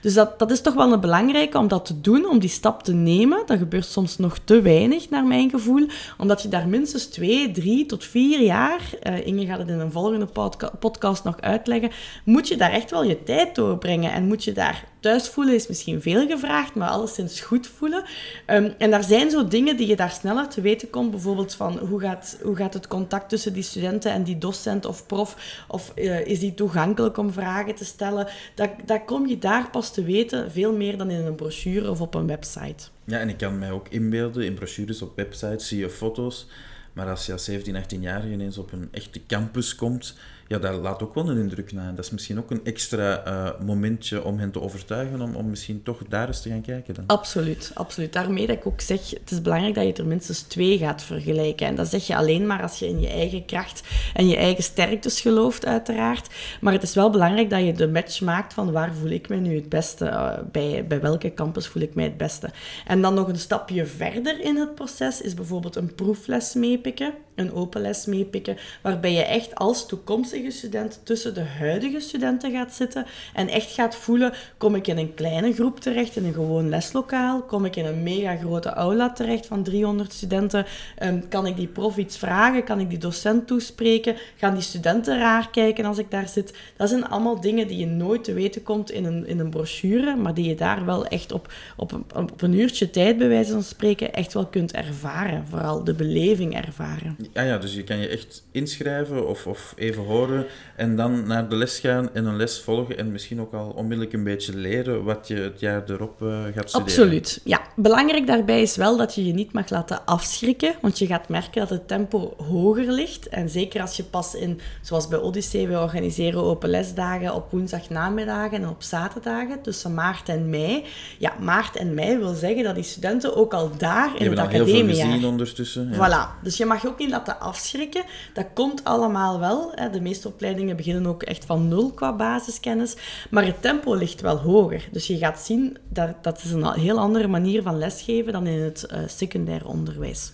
Dus 0.00 0.14
dat, 0.14 0.38
dat 0.38 0.50
is 0.50 0.60
toch 0.60 0.74
wel 0.74 0.92
een 0.92 1.00
belangrijke 1.00 1.58
om 1.58 1.68
dat 1.68 1.84
te 1.84 2.00
doen, 2.00 2.28
om 2.28 2.38
die 2.38 2.48
stap 2.48 2.82
te 2.82 2.92
nemen. 2.92 3.42
Dat 3.46 3.58
gebeurt 3.58 3.86
soms 3.86 4.18
nog 4.18 4.38
te 4.44 4.60
weinig, 4.60 5.10
naar 5.10 5.24
mijn 5.24 5.50
gevoel. 5.50 5.86
Omdat 6.18 6.42
je 6.42 6.48
daar 6.48 6.68
minstens 6.68 7.06
twee, 7.06 7.50
drie 7.50 7.86
tot 7.86 8.04
vier 8.04 8.40
jaar, 8.40 8.80
uh, 9.02 9.26
Inge 9.26 9.46
gaat 9.46 9.58
het 9.58 9.68
in 9.68 9.80
een 9.80 9.92
volgende 9.92 10.26
podca 10.26 10.70
podcast 10.78 11.24
nog 11.24 11.40
uitleggen, 11.40 11.90
moet 12.24 12.48
je 12.48 12.56
daar 12.56 12.70
echt 12.70 12.90
wel 12.90 13.04
je 13.04 13.22
tijd 13.22 13.54
doorbrengen. 13.54 14.12
En 14.12 14.26
moet 14.26 14.44
je 14.44 14.52
daar 14.52 14.84
thuis 15.04 15.28
voelen 15.28 15.54
is 15.54 15.66
misschien 15.66 16.02
veel 16.02 16.26
gevraagd, 16.26 16.74
maar 16.74 16.88
alleszins 16.88 17.40
goed 17.40 17.66
voelen. 17.66 18.04
Um, 18.46 18.74
en 18.78 18.90
daar 18.90 19.04
zijn 19.04 19.30
zo 19.30 19.48
dingen 19.48 19.76
die 19.76 19.86
je 19.86 19.96
daar 19.96 20.10
sneller 20.10 20.48
te 20.48 20.60
weten 20.60 20.90
komt. 20.90 21.10
Bijvoorbeeld 21.10 21.54
van 21.54 21.78
hoe 21.78 22.00
gaat, 22.00 22.38
hoe 22.42 22.56
gaat 22.56 22.74
het 22.74 22.86
contact 22.86 23.28
tussen 23.28 23.52
die 23.52 23.62
studenten 23.62 24.12
en 24.12 24.22
die 24.22 24.38
docent 24.38 24.86
of 24.86 25.06
prof? 25.06 25.36
Of 25.68 25.92
uh, 25.94 26.26
is 26.26 26.40
die 26.40 26.54
toegankelijk 26.54 27.16
om 27.16 27.32
vragen 27.32 27.74
te 27.74 27.84
stellen? 27.84 28.26
Dat, 28.54 28.70
dat 28.84 29.04
kom 29.04 29.26
daar 29.38 29.70
pas 29.70 29.92
te 29.92 30.04
weten, 30.04 30.50
veel 30.50 30.76
meer 30.76 30.96
dan 30.96 31.10
in 31.10 31.26
een 31.26 31.34
brochure 31.34 31.90
of 31.90 32.00
op 32.00 32.14
een 32.14 32.26
website. 32.26 32.88
Ja, 33.04 33.18
en 33.18 33.28
ik 33.28 33.36
kan 33.36 33.58
mij 33.58 33.70
ook 33.70 33.88
inbeelden, 33.88 34.44
in 34.44 34.54
brochures 34.54 35.02
op 35.02 35.16
websites 35.16 35.68
zie 35.68 35.78
je 35.78 35.90
foto's. 35.90 36.46
Maar 36.92 37.08
als 37.08 37.26
je 37.26 37.32
als 37.32 37.44
17, 37.44 37.76
18-jarige 37.82 38.32
ineens 38.32 38.58
op 38.58 38.72
een 38.72 38.88
echte 38.90 39.20
campus 39.26 39.74
komt, 39.74 40.16
ja, 40.48 40.58
dat 40.58 40.74
laat 40.74 41.02
ook 41.02 41.14
wel 41.14 41.30
een 41.30 41.38
indruk 41.38 41.72
na. 41.72 41.92
Dat 41.92 42.04
is 42.04 42.10
misschien 42.10 42.38
ook 42.38 42.50
een 42.50 42.64
extra 42.64 43.26
uh, 43.26 43.66
momentje 43.66 44.24
om 44.24 44.38
hen 44.38 44.50
te 44.50 44.60
overtuigen 44.60 45.20
om, 45.20 45.34
om 45.34 45.50
misschien 45.50 45.82
toch 45.82 46.02
daar 46.08 46.26
eens 46.26 46.42
te 46.42 46.48
gaan 46.48 46.62
kijken. 46.62 46.94
Dan. 46.94 47.04
Absoluut, 47.06 47.70
absoluut. 47.74 48.12
Daarmee 48.12 48.46
dat 48.46 48.56
ik 48.56 48.66
ook 48.66 48.80
zeg, 48.80 49.10
het 49.10 49.30
is 49.30 49.42
belangrijk 49.42 49.74
dat 49.74 49.84
je 49.84 49.92
er 49.92 50.06
minstens 50.06 50.40
twee 50.40 50.78
gaat 50.78 51.02
vergelijken. 51.02 51.66
En 51.66 51.74
dat 51.74 51.88
zeg 51.88 52.06
je 52.06 52.16
alleen 52.16 52.46
maar 52.46 52.62
als 52.62 52.78
je 52.78 52.88
in 52.88 53.00
je 53.00 53.08
eigen 53.08 53.44
kracht 53.44 53.82
en 54.14 54.28
je 54.28 54.36
eigen 54.36 54.62
sterktes 54.62 55.20
gelooft, 55.20 55.66
uiteraard. 55.66 56.28
Maar 56.60 56.72
het 56.72 56.82
is 56.82 56.94
wel 56.94 57.10
belangrijk 57.10 57.50
dat 57.50 57.64
je 57.64 57.72
de 57.72 57.88
match 57.88 58.20
maakt 58.20 58.54
van 58.54 58.72
waar 58.72 58.94
voel 58.94 59.10
ik 59.10 59.28
me 59.28 59.36
nu 59.36 59.54
het 59.54 59.68
beste, 59.68 60.04
uh, 60.04 60.32
bij, 60.52 60.84
bij 60.86 61.00
welke 61.00 61.34
campus 61.34 61.66
voel 61.66 61.82
ik 61.82 61.94
mij 61.94 62.04
het 62.04 62.16
beste. 62.16 62.50
En 62.86 63.02
dan 63.02 63.14
nog 63.14 63.28
een 63.28 63.38
stapje 63.38 63.86
verder 63.86 64.40
in 64.40 64.56
het 64.56 64.74
proces 64.74 65.20
is 65.20 65.34
bijvoorbeeld 65.34 65.76
een 65.76 65.94
proefles 65.94 66.54
meepikken, 66.54 67.14
een 67.34 67.52
open 67.52 67.80
les 67.80 68.06
meepikken, 68.06 68.56
waarbij 68.82 69.12
je 69.12 69.24
echt 69.24 69.54
als 69.54 69.86
toekomstige 69.86 70.50
student 70.50 71.00
tussen 71.02 71.34
de 71.34 71.44
huidige 71.58 72.00
studenten 72.00 72.52
gaat 72.52 72.72
zitten 72.72 73.06
en 73.34 73.48
echt 73.48 73.72
gaat 73.72 73.96
voelen, 73.96 74.32
kom 74.58 74.74
ik 74.74 74.86
in 74.86 74.98
een 74.98 75.14
kleine 75.14 75.52
groep 75.52 75.80
terecht, 75.80 76.16
in 76.16 76.24
een 76.24 76.32
gewoon 76.32 76.68
leslokaal, 76.68 77.42
kom 77.42 77.64
ik 77.64 77.76
in 77.76 77.84
een 77.84 78.02
mega 78.02 78.36
grote 78.36 78.68
aula 78.68 79.12
terecht 79.12 79.46
van 79.46 79.62
300 79.62 80.12
studenten, 80.12 80.66
um, 81.02 81.28
kan 81.28 81.46
ik 81.46 81.56
die 81.56 81.66
prof 81.66 81.96
iets 81.96 82.16
vragen, 82.16 82.64
kan 82.64 82.80
ik 82.80 82.88
die 82.88 82.98
docent 82.98 83.46
toespreken, 83.46 84.16
gaan 84.36 84.54
die 84.54 84.62
studenten 84.62 85.18
raar 85.18 85.50
kijken 85.50 85.84
als 85.84 85.98
ik 85.98 86.10
daar 86.10 86.28
zit. 86.28 86.54
Dat 86.76 86.88
zijn 86.88 87.08
allemaal 87.08 87.40
dingen 87.40 87.68
die 87.68 87.78
je 87.78 87.86
nooit 87.86 88.24
te 88.24 88.32
weten 88.32 88.62
komt 88.62 88.90
in 88.90 89.04
een, 89.04 89.26
in 89.26 89.38
een 89.38 89.50
brochure, 89.50 90.16
maar 90.16 90.34
die 90.34 90.48
je 90.48 90.54
daar 90.54 90.84
wel 90.84 91.06
echt 91.06 91.32
op, 91.32 91.52
op, 91.76 91.92
een, 91.92 92.04
op 92.16 92.42
een 92.42 92.52
uurtje 92.52 92.90
tijd, 92.90 93.18
bij 93.18 93.28
wijze 93.28 93.52
van 93.52 93.62
spreken, 93.62 94.12
echt 94.12 94.32
wel 94.32 94.46
kunt 94.46 94.72
ervaren. 94.72 95.46
Vooral 95.48 95.84
de 95.84 95.94
beleving 95.94 96.54
ervaren. 96.56 97.16
Ja, 97.32 97.42
ja 97.42 97.58
dus 97.58 97.74
je 97.74 97.84
kan 97.84 97.98
je 97.98 98.08
echt 98.08 98.42
inschrijven 98.52 99.28
of, 99.28 99.46
of 99.46 99.74
even 99.76 100.02
horen 100.02 100.46
en 100.76 100.96
dan 100.96 101.26
naar 101.26 101.48
de 101.48 101.56
les 101.56 101.78
gaan 101.78 102.14
en 102.14 102.24
een 102.24 102.36
les 102.36 102.60
volgen 102.60 102.98
en 102.98 103.12
misschien 103.12 103.40
ook 103.40 103.52
al 103.52 103.72
onmiddellijk 103.76 104.12
een 104.12 104.24
beetje 104.24 104.56
leren 104.56 105.04
wat 105.04 105.28
je 105.28 105.34
het 105.34 105.60
jaar 105.60 105.82
erop 105.90 106.22
uh, 106.22 106.42
gaat 106.44 106.68
studeren. 106.68 106.80
Absoluut, 106.80 107.40
ja. 107.44 107.60
Belangrijk 107.76 108.26
daarbij 108.26 108.62
is 108.62 108.76
wel 108.76 108.96
dat 108.96 109.14
je 109.14 109.26
je 109.26 109.32
niet 109.32 109.52
mag 109.52 109.70
laten 109.70 110.06
afschrikken, 110.06 110.74
want 110.80 110.98
je 110.98 111.06
gaat 111.06 111.28
merken 111.28 111.60
dat 111.60 111.70
het 111.70 111.88
tempo 111.88 112.34
hoger 112.36 112.92
ligt. 112.92 113.28
En 113.28 113.48
zeker 113.48 113.80
als 113.80 113.96
je 113.96 114.04
pas 114.04 114.34
in, 114.34 114.60
zoals 114.82 115.08
bij 115.08 115.18
Odyssee, 115.18 115.68
we 115.68 115.78
organiseren 115.78 116.42
open 116.42 116.68
lesdagen 116.68 117.34
op 117.34 117.50
woensdagnamiddagen 117.50 118.62
en 118.62 118.68
op 118.68 118.82
zaterdagen 118.82 119.62
tussen 119.62 119.94
maart 119.94 120.28
en 120.28 120.50
mei. 120.50 120.84
Ja, 121.18 121.32
maart 121.40 121.76
en 121.76 121.94
mei 121.94 122.18
wil 122.18 122.34
zeggen 122.34 122.64
dat 122.64 122.74
die 122.74 122.84
studenten 122.84 123.36
ook 123.36 123.54
al 123.54 123.70
daar 123.76 124.10
in 124.18 124.30
het 124.30 124.38
academiejaar... 124.38 124.76
heel 124.76 124.94
veel 124.94 125.04
gezien 125.04 125.24
ondertussen. 125.24 125.90
Ja. 125.92 125.96
Voilà. 125.96 126.42
Dus 126.42 126.56
je 126.56 126.64
mag 126.64 126.82
je 126.82 126.88
ook 126.88 126.98
niet 126.98 127.10
laten 127.14 127.40
afschrikken. 127.40 128.04
Dat 128.32 128.46
komt 128.54 128.84
allemaal 128.84 129.40
wel. 129.40 129.74
De 129.92 130.00
meeste 130.00 130.28
opleidingen 130.28 130.76
beginnen 130.76 131.06
ook 131.06 131.22
echt 131.22 131.44
van 131.44 131.68
nul 131.68 131.90
qua 131.90 132.16
basiskennis. 132.16 132.96
Maar 133.30 133.46
het 133.46 133.62
tempo 133.62 133.94
ligt 133.94 134.20
wel 134.20 134.38
hoger. 134.38 134.88
Dus 134.92 135.06
je 135.06 135.18
gaat 135.18 135.40
zien 135.40 135.76
dat 135.88 136.22
dat 136.22 136.42
is 136.44 136.50
een 136.50 136.72
heel 136.72 136.98
andere 136.98 137.28
manier 137.28 137.62
van 137.62 137.78
lesgeven 137.78 138.32
dan 138.32 138.46
in 138.46 138.60
het 138.60 138.86
uh, 138.92 138.98
secundair 139.06 139.66
onderwijs 139.66 140.32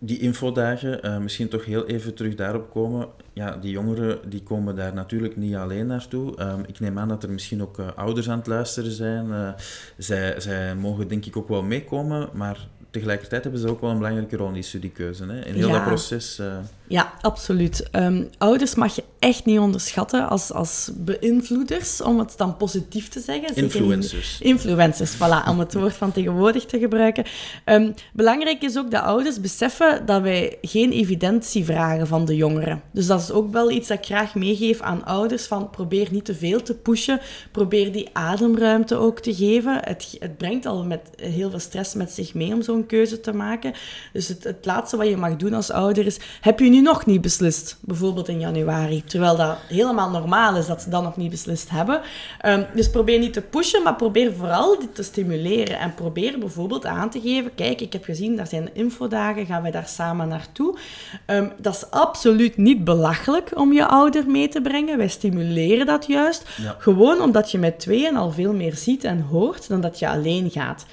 die 0.00 0.18
infodagen, 0.18 1.06
uh, 1.06 1.18
misschien 1.18 1.48
toch 1.48 1.64
heel 1.64 1.86
even 1.86 2.14
terug 2.14 2.34
daarop 2.34 2.70
komen. 2.70 3.08
Ja, 3.32 3.56
die 3.56 3.70
jongeren 3.70 4.30
die 4.30 4.42
komen 4.42 4.76
daar 4.76 4.94
natuurlijk 4.94 5.36
niet 5.36 5.54
alleen 5.54 5.86
naartoe. 5.86 6.40
Um, 6.40 6.64
ik 6.66 6.80
neem 6.80 6.98
aan 6.98 7.08
dat 7.08 7.22
er 7.22 7.30
misschien 7.30 7.62
ook 7.62 7.78
uh, 7.78 7.86
ouders 7.96 8.28
aan 8.30 8.38
het 8.38 8.46
luisteren 8.46 8.90
zijn. 8.90 9.54
Zij, 9.96 10.40
zij 10.40 10.74
mogen 10.74 11.08
denk 11.08 11.26
ik 11.26 11.36
ook 11.36 11.48
wel 11.48 11.62
meekomen, 11.62 12.28
maar 12.32 12.68
tegelijkertijd 12.90 13.42
hebben 13.42 13.60
ze 13.60 13.68
ook 13.68 13.80
wel 13.80 13.90
een 13.90 13.96
belangrijke 13.96 14.36
rol 14.36 14.48
in 14.48 14.54
die 14.54 14.62
studiekeuze. 14.62 15.24
Hè? 15.24 15.44
In 15.44 15.54
heel 15.54 15.70
dat 15.70 15.84
proces. 15.84 16.38
Uh... 16.40 16.56
Ja, 16.86 17.12
absoluut. 17.20 17.88
Um, 17.92 18.28
ouders 18.38 18.74
mag 18.74 18.94
je 18.94 19.04
echt 19.18 19.44
niet 19.44 19.58
onderschatten 19.58 20.28
als, 20.28 20.52
als 20.52 20.90
beïnvloeders, 20.94 22.02
om 22.02 22.18
het 22.18 22.34
dan 22.36 22.56
positief 22.56 23.08
te 23.08 23.20
zeggen. 23.20 23.54
Influencers. 23.54 24.40
Influencers, 24.40 25.16
voilà, 25.16 25.48
om 25.48 25.58
het 25.58 25.74
woord 25.74 25.94
van 25.94 26.12
tegenwoordig 26.12 26.64
te 26.64 26.78
gebruiken. 26.78 27.24
Um, 27.64 27.94
belangrijk 28.12 28.62
is 28.62 28.78
ook 28.78 28.90
dat 28.90 29.02
ouders 29.02 29.40
beseffen 29.40 30.06
dat 30.06 30.22
wij 30.22 30.58
geen 30.62 30.92
evidentie 30.92 31.64
vragen 31.64 32.06
van 32.06 32.24
de 32.24 32.36
jongeren. 32.36 32.82
Dus 32.90 33.06
dat 33.06 33.20
is 33.20 33.30
ook 33.30 33.52
wel 33.52 33.70
iets 33.70 33.88
dat 33.88 33.98
ik 33.98 34.04
graag 34.04 34.34
meegeef 34.34 34.80
aan 34.80 35.04
ouders, 35.04 35.46
van 35.46 35.70
probeer 35.70 36.08
niet 36.10 36.24
te 36.24 36.34
veel 36.34 36.62
te 36.62 36.74
pushen, 36.74 37.20
probeer 37.52 37.92
die 37.92 38.08
ademruimte 38.12 38.96
ook 38.96 39.20
te 39.20 39.34
geven. 39.34 39.80
Het, 39.84 40.16
het 40.18 40.36
brengt 40.36 40.66
al 40.66 40.84
met 40.84 41.00
heel 41.16 41.50
veel 41.50 41.58
stress 41.58 41.94
met 41.94 42.10
zich 42.10 42.34
mee 42.34 42.52
om 42.52 42.62
zo'n 42.62 42.77
keuze 42.86 43.20
te 43.20 43.32
maken. 43.32 43.72
Dus 44.12 44.28
het, 44.28 44.44
het 44.44 44.66
laatste 44.66 44.96
wat 44.96 45.08
je 45.08 45.16
mag 45.16 45.36
doen 45.36 45.54
als 45.54 45.70
ouder 45.70 46.06
is, 46.06 46.18
heb 46.40 46.58
je 46.58 46.68
nu 46.68 46.80
nog 46.80 47.06
niet 47.06 47.20
beslist? 47.20 47.76
Bijvoorbeeld 47.80 48.28
in 48.28 48.40
januari. 48.40 49.04
Terwijl 49.04 49.36
dat 49.36 49.58
helemaal 49.68 50.10
normaal 50.10 50.56
is 50.56 50.66
dat 50.66 50.82
ze 50.82 50.90
dat 50.90 51.02
nog 51.02 51.16
niet 51.16 51.30
beslist 51.30 51.70
hebben. 51.70 52.00
Um, 52.46 52.66
dus 52.74 52.90
probeer 52.90 53.18
niet 53.18 53.32
te 53.32 53.40
pushen, 53.42 53.82
maar 53.82 53.94
probeer 53.94 54.32
vooral 54.34 54.78
dit 54.78 54.94
te 54.94 55.02
stimuleren. 55.02 55.78
En 55.78 55.94
probeer 55.94 56.38
bijvoorbeeld 56.38 56.86
aan 56.86 57.10
te 57.10 57.20
geven, 57.20 57.54
kijk, 57.54 57.80
ik 57.80 57.92
heb 57.92 58.04
gezien, 58.04 58.36
daar 58.36 58.46
zijn 58.46 58.70
infodagen, 58.72 59.46
gaan 59.46 59.62
wij 59.62 59.70
daar 59.70 59.88
samen 59.88 60.28
naartoe. 60.28 60.78
Um, 61.26 61.52
dat 61.58 61.74
is 61.74 61.90
absoluut 61.90 62.56
niet 62.56 62.84
belachelijk 62.84 63.50
om 63.54 63.72
je 63.72 63.86
ouder 63.86 64.26
mee 64.26 64.48
te 64.48 64.60
brengen. 64.60 64.98
Wij 64.98 65.08
stimuleren 65.08 65.86
dat 65.86 66.06
juist. 66.06 66.44
Ja. 66.62 66.76
Gewoon 66.78 67.20
omdat 67.20 67.50
je 67.50 67.58
met 67.58 67.80
tweeën 67.80 68.16
al 68.16 68.30
veel 68.30 68.52
meer 68.52 68.74
ziet 68.74 69.04
en 69.04 69.20
hoort 69.20 69.68
dan 69.68 69.80
dat 69.80 69.98
je 69.98 70.08
alleen 70.08 70.50
gaat. 70.50 70.86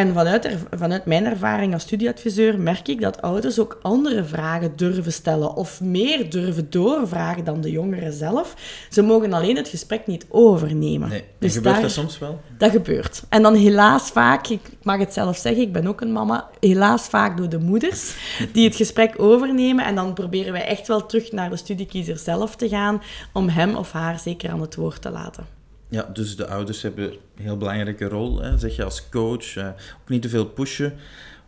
En 0.00 0.14
vanuit, 0.14 0.44
er, 0.44 0.58
vanuit 0.76 1.04
mijn 1.04 1.24
ervaring 1.24 1.72
als 1.72 1.82
studieadviseur 1.82 2.58
merk 2.58 2.88
ik 2.88 3.00
dat 3.00 3.22
ouders 3.22 3.58
ook 3.58 3.78
andere 3.82 4.24
vragen 4.24 4.76
durven 4.76 5.12
stellen 5.12 5.54
of 5.54 5.80
meer 5.80 6.30
durven 6.30 6.70
doorvragen 6.70 7.44
dan 7.44 7.60
de 7.60 7.70
jongeren 7.70 8.12
zelf. 8.12 8.54
Ze 8.90 9.02
mogen 9.02 9.32
alleen 9.32 9.56
het 9.56 9.68
gesprek 9.68 10.06
niet 10.06 10.26
overnemen. 10.28 11.08
Nee, 11.08 11.24
dus 11.38 11.54
gebeurt 11.54 11.74
daar, 11.74 11.82
dat 11.82 11.90
soms 11.90 12.18
wel? 12.18 12.40
Dat 12.58 12.70
gebeurt. 12.70 13.22
En 13.28 13.42
dan 13.42 13.54
helaas 13.54 14.10
vaak, 14.10 14.46
ik 14.46 14.70
mag 14.82 14.98
het 14.98 15.12
zelf 15.12 15.36
zeggen, 15.36 15.62
ik 15.62 15.72
ben 15.72 15.86
ook 15.86 16.00
een 16.00 16.12
mama, 16.12 16.48
helaas 16.60 17.02
vaak 17.02 17.36
door 17.36 17.48
de 17.48 17.58
moeders 17.58 18.14
die 18.52 18.64
het 18.64 18.76
gesprek 18.76 19.14
overnemen. 19.16 19.84
En 19.84 19.94
dan 19.94 20.12
proberen 20.12 20.52
wij 20.52 20.66
echt 20.66 20.88
wel 20.88 21.06
terug 21.06 21.32
naar 21.32 21.50
de 21.50 21.56
studiekiezer 21.56 22.18
zelf 22.18 22.56
te 22.56 22.68
gaan 22.68 23.02
om 23.32 23.48
hem 23.48 23.76
of 23.76 23.92
haar 23.92 24.18
zeker 24.18 24.50
aan 24.50 24.60
het 24.60 24.74
woord 24.74 25.02
te 25.02 25.10
laten. 25.10 25.59
Ja, 25.90 26.10
dus 26.12 26.36
de 26.36 26.46
ouders 26.46 26.82
hebben 26.82 27.12
een 27.12 27.18
heel 27.42 27.56
belangrijke 27.56 28.08
rol, 28.08 28.42
hè, 28.42 28.58
zeg 28.58 28.76
je 28.76 28.84
als 28.84 29.08
coach. 29.08 29.56
Eh, 29.56 29.66
ook 30.02 30.08
niet 30.08 30.22
te 30.22 30.28
veel 30.28 30.46
pushen. 30.46 30.94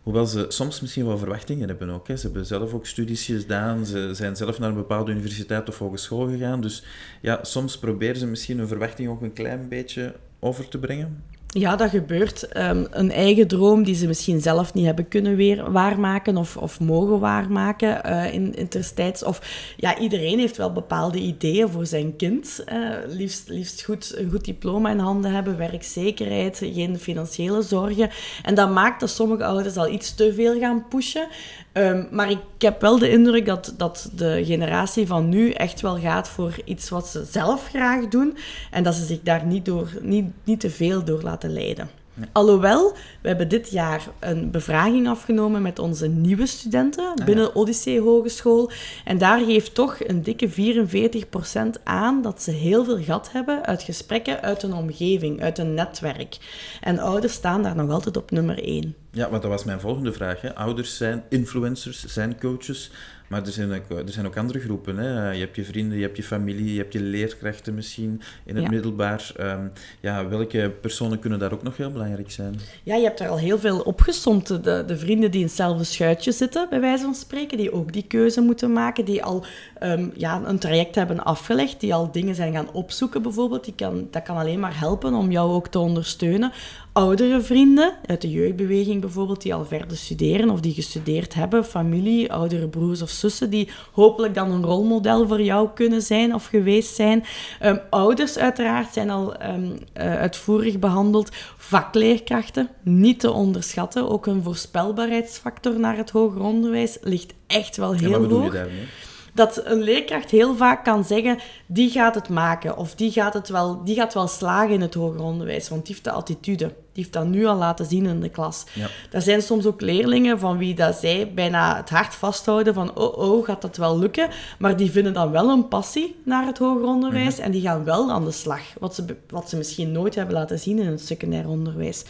Hoewel 0.03 0.25
ze 0.25 0.45
soms 0.49 0.81
misschien 0.81 1.05
wel 1.05 1.17
verwachtingen 1.17 1.67
hebben 1.67 1.89
ook. 1.89 2.07
Hè. 2.07 2.17
Ze 2.17 2.25
hebben 2.25 2.45
zelf 2.45 2.73
ook 2.73 2.85
studies 2.85 3.25
gedaan, 3.25 3.85
ze 3.85 4.09
zijn 4.13 4.35
zelf 4.35 4.59
naar 4.59 4.69
een 4.69 4.75
bepaalde 4.75 5.11
universiteit 5.11 5.69
of 5.69 5.77
hogeschool 5.77 6.27
gegaan. 6.27 6.61
Dus 6.61 6.83
ja, 7.21 7.39
soms 7.41 7.77
proberen 7.77 8.15
ze 8.15 8.27
misschien 8.27 8.57
hun 8.57 8.67
verwachting 8.67 9.09
ook 9.09 9.21
een 9.21 9.33
klein 9.33 9.69
beetje 9.69 10.15
over 10.39 10.67
te 10.67 10.77
brengen. 10.77 11.23
Ja, 11.55 11.75
dat 11.75 11.89
gebeurt. 11.89 12.57
Um, 12.57 12.87
een 12.89 13.11
eigen 13.11 13.47
droom 13.47 13.83
die 13.83 13.95
ze 13.95 14.07
misschien 14.07 14.41
zelf 14.41 14.73
niet 14.73 14.85
hebben 14.85 15.07
kunnen 15.07 15.35
weer 15.35 15.71
waarmaken 15.71 16.37
of, 16.37 16.57
of 16.57 16.79
mogen 16.79 17.19
waarmaken 17.19 18.01
uh, 18.05 18.33
in, 18.33 18.55
interstijds. 18.55 19.23
Of 19.23 19.41
ja, 19.77 19.97
iedereen 19.97 20.39
heeft 20.39 20.57
wel 20.57 20.71
bepaalde 20.71 21.17
ideeën 21.19 21.69
voor 21.69 21.85
zijn 21.85 22.15
kind. 22.15 22.63
Uh, 22.73 22.89
liefst 23.07 23.49
liefst 23.49 23.83
goed, 23.83 24.13
een 24.17 24.29
goed 24.29 24.45
diploma 24.45 24.89
in 24.89 24.99
handen 24.99 25.31
hebben, 25.31 25.57
werkzekerheid, 25.57 26.61
geen 26.73 26.99
financiële 26.99 27.61
zorgen. 27.61 28.09
En 28.43 28.55
dat 28.55 28.71
maakt 28.71 28.99
dat 28.99 29.09
sommige 29.09 29.45
ouders 29.45 29.77
al 29.77 29.89
iets 29.89 30.15
te 30.15 30.33
veel 30.33 30.59
gaan 30.59 30.85
pushen. 30.89 31.27
Um, 31.73 32.07
maar 32.11 32.29
ik 32.29 32.39
heb 32.57 32.81
wel 32.81 32.99
de 32.99 33.09
indruk 33.09 33.45
dat, 33.45 33.73
dat 33.77 34.09
de 34.15 34.41
generatie 34.45 35.07
van 35.07 35.29
nu 35.29 35.51
echt 35.51 35.81
wel 35.81 35.99
gaat 35.99 36.27
voor 36.27 36.55
iets 36.65 36.89
wat 36.89 37.07
ze 37.07 37.25
zelf 37.31 37.67
graag 37.67 38.07
doen. 38.07 38.37
En 38.71 38.83
dat 38.83 38.95
ze 38.95 39.05
zich 39.05 39.19
daar 39.23 39.45
niet, 39.45 39.65
door, 39.65 39.89
niet, 40.01 40.25
niet 40.43 40.59
te 40.59 40.69
veel 40.69 41.03
door 41.03 41.21
laten 41.21 41.42
leiden. 41.49 41.89
Alhoewel, 42.31 42.93
we 43.21 43.27
hebben 43.27 43.47
dit 43.47 43.69
jaar 43.71 44.07
een 44.19 44.51
bevraging 44.51 45.07
afgenomen 45.07 45.61
met 45.61 45.79
onze 45.79 46.07
nieuwe 46.07 46.45
studenten 46.45 47.13
ah, 47.15 47.25
binnen 47.25 47.55
Odyssee 47.55 48.01
Hogeschool. 48.01 48.71
En 49.05 49.17
daar 49.17 49.39
geeft 49.39 49.75
toch 49.75 49.97
een 50.07 50.23
dikke 50.23 50.49
44% 50.49 51.83
aan 51.83 52.21
dat 52.21 52.41
ze 52.41 52.51
heel 52.51 52.85
veel 52.85 53.03
gat 53.03 53.31
hebben 53.31 53.65
uit 53.65 53.83
gesprekken 53.83 54.41
uit 54.41 54.61
hun 54.61 54.73
omgeving, 54.73 55.41
uit 55.41 55.57
een 55.57 55.73
netwerk. 55.73 56.37
En 56.81 56.99
ouders 56.99 57.33
staan 57.33 57.63
daar 57.63 57.75
nog 57.75 57.89
altijd 57.89 58.17
op 58.17 58.31
nummer 58.31 58.63
1. 58.63 58.95
Ja, 59.11 59.29
want 59.29 59.41
dat 59.41 59.51
was 59.51 59.63
mijn 59.63 59.79
volgende 59.79 60.13
vraag. 60.13 60.41
Hè. 60.41 60.55
Ouders 60.55 60.97
zijn 60.97 61.23
influencers, 61.29 62.05
zijn 62.05 62.39
coaches. 62.39 62.91
Maar 63.33 63.45
er 63.45 63.51
zijn 63.51 63.71
ook, 63.73 63.97
er 63.97 64.11
zijn 64.11 64.25
ook 64.25 64.37
andere 64.37 64.59
groepen. 64.59 64.97
Hè. 64.97 65.31
Je 65.31 65.39
hebt 65.39 65.55
je 65.55 65.63
vrienden, 65.63 65.97
je 65.97 66.03
hebt 66.03 66.17
je 66.17 66.23
familie, 66.23 66.73
je 66.73 66.79
hebt 66.79 66.93
je 66.93 67.01
leerkrachten 67.01 67.73
misschien 67.73 68.21
in 68.45 68.55
het 68.55 68.69
middelbaar. 68.69 69.31
Um, 69.39 69.71
ja, 69.99 70.27
welke 70.27 70.71
personen 70.81 71.19
kunnen 71.19 71.39
daar 71.39 71.53
ook 71.53 71.63
nog 71.63 71.77
heel 71.77 71.91
belangrijk 71.91 72.31
zijn? 72.31 72.59
Ja, 72.83 72.95
je 72.95 73.03
hebt 73.03 73.19
er 73.19 73.27
al 73.27 73.37
heel 73.37 73.59
veel 73.59 73.79
opgesomd. 73.79 74.47
De, 74.63 74.83
de 74.87 74.97
vrienden 74.97 75.31
die 75.31 75.39
in 75.39 75.45
hetzelfde 75.45 75.83
schuitje 75.83 76.31
zitten, 76.31 76.67
bij 76.69 76.79
wijze 76.79 77.03
van 77.03 77.15
spreken, 77.15 77.57
die 77.57 77.73
ook 77.73 77.93
die 77.93 78.07
keuze 78.07 78.41
moeten 78.41 78.73
maken, 78.73 79.05
die 79.05 79.23
al 79.23 79.45
um, 79.83 80.11
ja, 80.15 80.41
een 80.45 80.59
traject 80.59 80.95
hebben 80.95 81.23
afgelegd, 81.23 81.79
die 81.79 81.93
al 81.93 82.11
dingen 82.11 82.35
zijn 82.35 82.53
gaan 82.53 82.71
opzoeken 82.71 83.21
bijvoorbeeld. 83.21 83.65
Die 83.65 83.75
kan, 83.75 84.07
dat 84.11 84.23
kan 84.23 84.37
alleen 84.37 84.59
maar 84.59 84.79
helpen 84.79 85.13
om 85.13 85.31
jou 85.31 85.51
ook 85.51 85.67
te 85.67 85.79
ondersteunen. 85.79 86.51
Oudere 86.93 87.41
vrienden 87.41 87.93
uit 88.05 88.21
de 88.21 88.31
jeugdbeweging 88.31 89.01
bijvoorbeeld, 89.01 89.41
die 89.41 89.53
al 89.53 89.65
verder 89.65 89.97
studeren 89.97 90.49
of 90.49 90.59
die 90.59 90.73
gestudeerd 90.73 91.33
hebben, 91.33 91.65
familie, 91.65 92.33
oudere 92.33 92.67
broers 92.67 93.01
of 93.01 93.09
zussen, 93.09 93.49
die 93.49 93.69
hopelijk 93.91 94.33
dan 94.33 94.51
een 94.51 94.63
rolmodel 94.63 95.27
voor 95.27 95.41
jou 95.41 95.69
kunnen 95.73 96.01
zijn 96.01 96.33
of 96.33 96.45
geweest 96.45 96.95
zijn. 96.95 97.23
Ehm, 97.59 97.77
ouders 97.89 98.37
uiteraard 98.37 98.93
zijn 98.93 99.09
al 99.09 99.43
um, 99.43 99.63
uh, 99.63 100.15
uitvoerig 100.15 100.79
behandeld. 100.79 101.29
Vakleerkrachten, 101.57 102.69
niet 102.81 103.19
te 103.19 103.31
onderschatten. 103.31 104.09
Ook 104.09 104.25
een 104.25 104.43
voorspelbaarheidsfactor 104.43 105.79
naar 105.79 105.97
het 105.97 106.09
hoger 106.09 106.41
onderwijs 106.41 106.97
ligt 107.01 107.33
echt 107.47 107.77
wel 107.77 107.93
heel 107.93 108.21
wat 108.21 108.31
hoog. 108.31 108.45
je 108.45 108.51
daarmee? 108.51 108.85
dat 109.33 109.61
een 109.65 109.81
leerkracht 109.81 110.31
heel 110.31 110.55
vaak 110.55 110.83
kan 110.83 111.03
zeggen, 111.03 111.39
die 111.65 111.89
gaat 111.89 112.15
het 112.15 112.29
maken 112.29 112.77
of 112.77 112.95
die 112.95 113.11
gaat, 113.11 113.33
het 113.33 113.49
wel, 113.49 113.83
die 113.83 113.95
gaat 113.95 114.13
wel 114.13 114.27
slagen 114.27 114.73
in 114.73 114.81
het 114.81 114.93
hoger 114.93 115.21
onderwijs, 115.21 115.69
want 115.69 115.85
die 115.85 115.93
heeft 115.93 116.05
de 116.05 116.11
attitude. 116.11 116.73
Die 116.93 117.03
heeft 117.03 117.13
dat 117.13 117.27
nu 117.27 117.45
al 117.45 117.55
laten 117.55 117.85
zien 117.85 118.05
in 118.05 118.19
de 118.19 118.29
klas. 118.29 118.63
Ja. 118.73 118.87
Er 119.11 119.21
zijn 119.21 119.41
soms 119.41 119.65
ook 119.65 119.81
leerlingen 119.81 120.39
van 120.39 120.57
wie 120.57 120.75
dat 120.75 120.95
zij 120.95 121.31
bijna 121.33 121.75
het 121.75 121.89
hart 121.89 122.15
vasthouden 122.15 122.73
van 122.73 122.95
oh 122.95 123.17
oh, 123.17 123.45
gaat 123.45 123.61
dat 123.61 123.77
wel 123.77 123.99
lukken? 123.99 124.29
Maar 124.59 124.77
die 124.77 124.91
vinden 124.91 125.13
dan 125.13 125.31
wel 125.31 125.49
een 125.49 125.67
passie 125.67 126.15
naar 126.25 126.45
het 126.45 126.57
hoger 126.57 126.87
onderwijs 126.87 127.39
en 127.39 127.51
die 127.51 127.61
gaan 127.61 127.83
wel 127.83 128.11
aan 128.11 128.25
de 128.25 128.31
slag, 128.31 128.61
wat 128.79 128.95
ze, 128.95 129.05
wat 129.29 129.49
ze 129.49 129.57
misschien 129.57 129.91
nooit 129.91 130.15
hebben 130.15 130.35
laten 130.35 130.59
zien 130.59 130.79
in 130.79 130.87
het 130.87 131.01
secundair 131.01 131.47
onderwijs. 131.47 132.05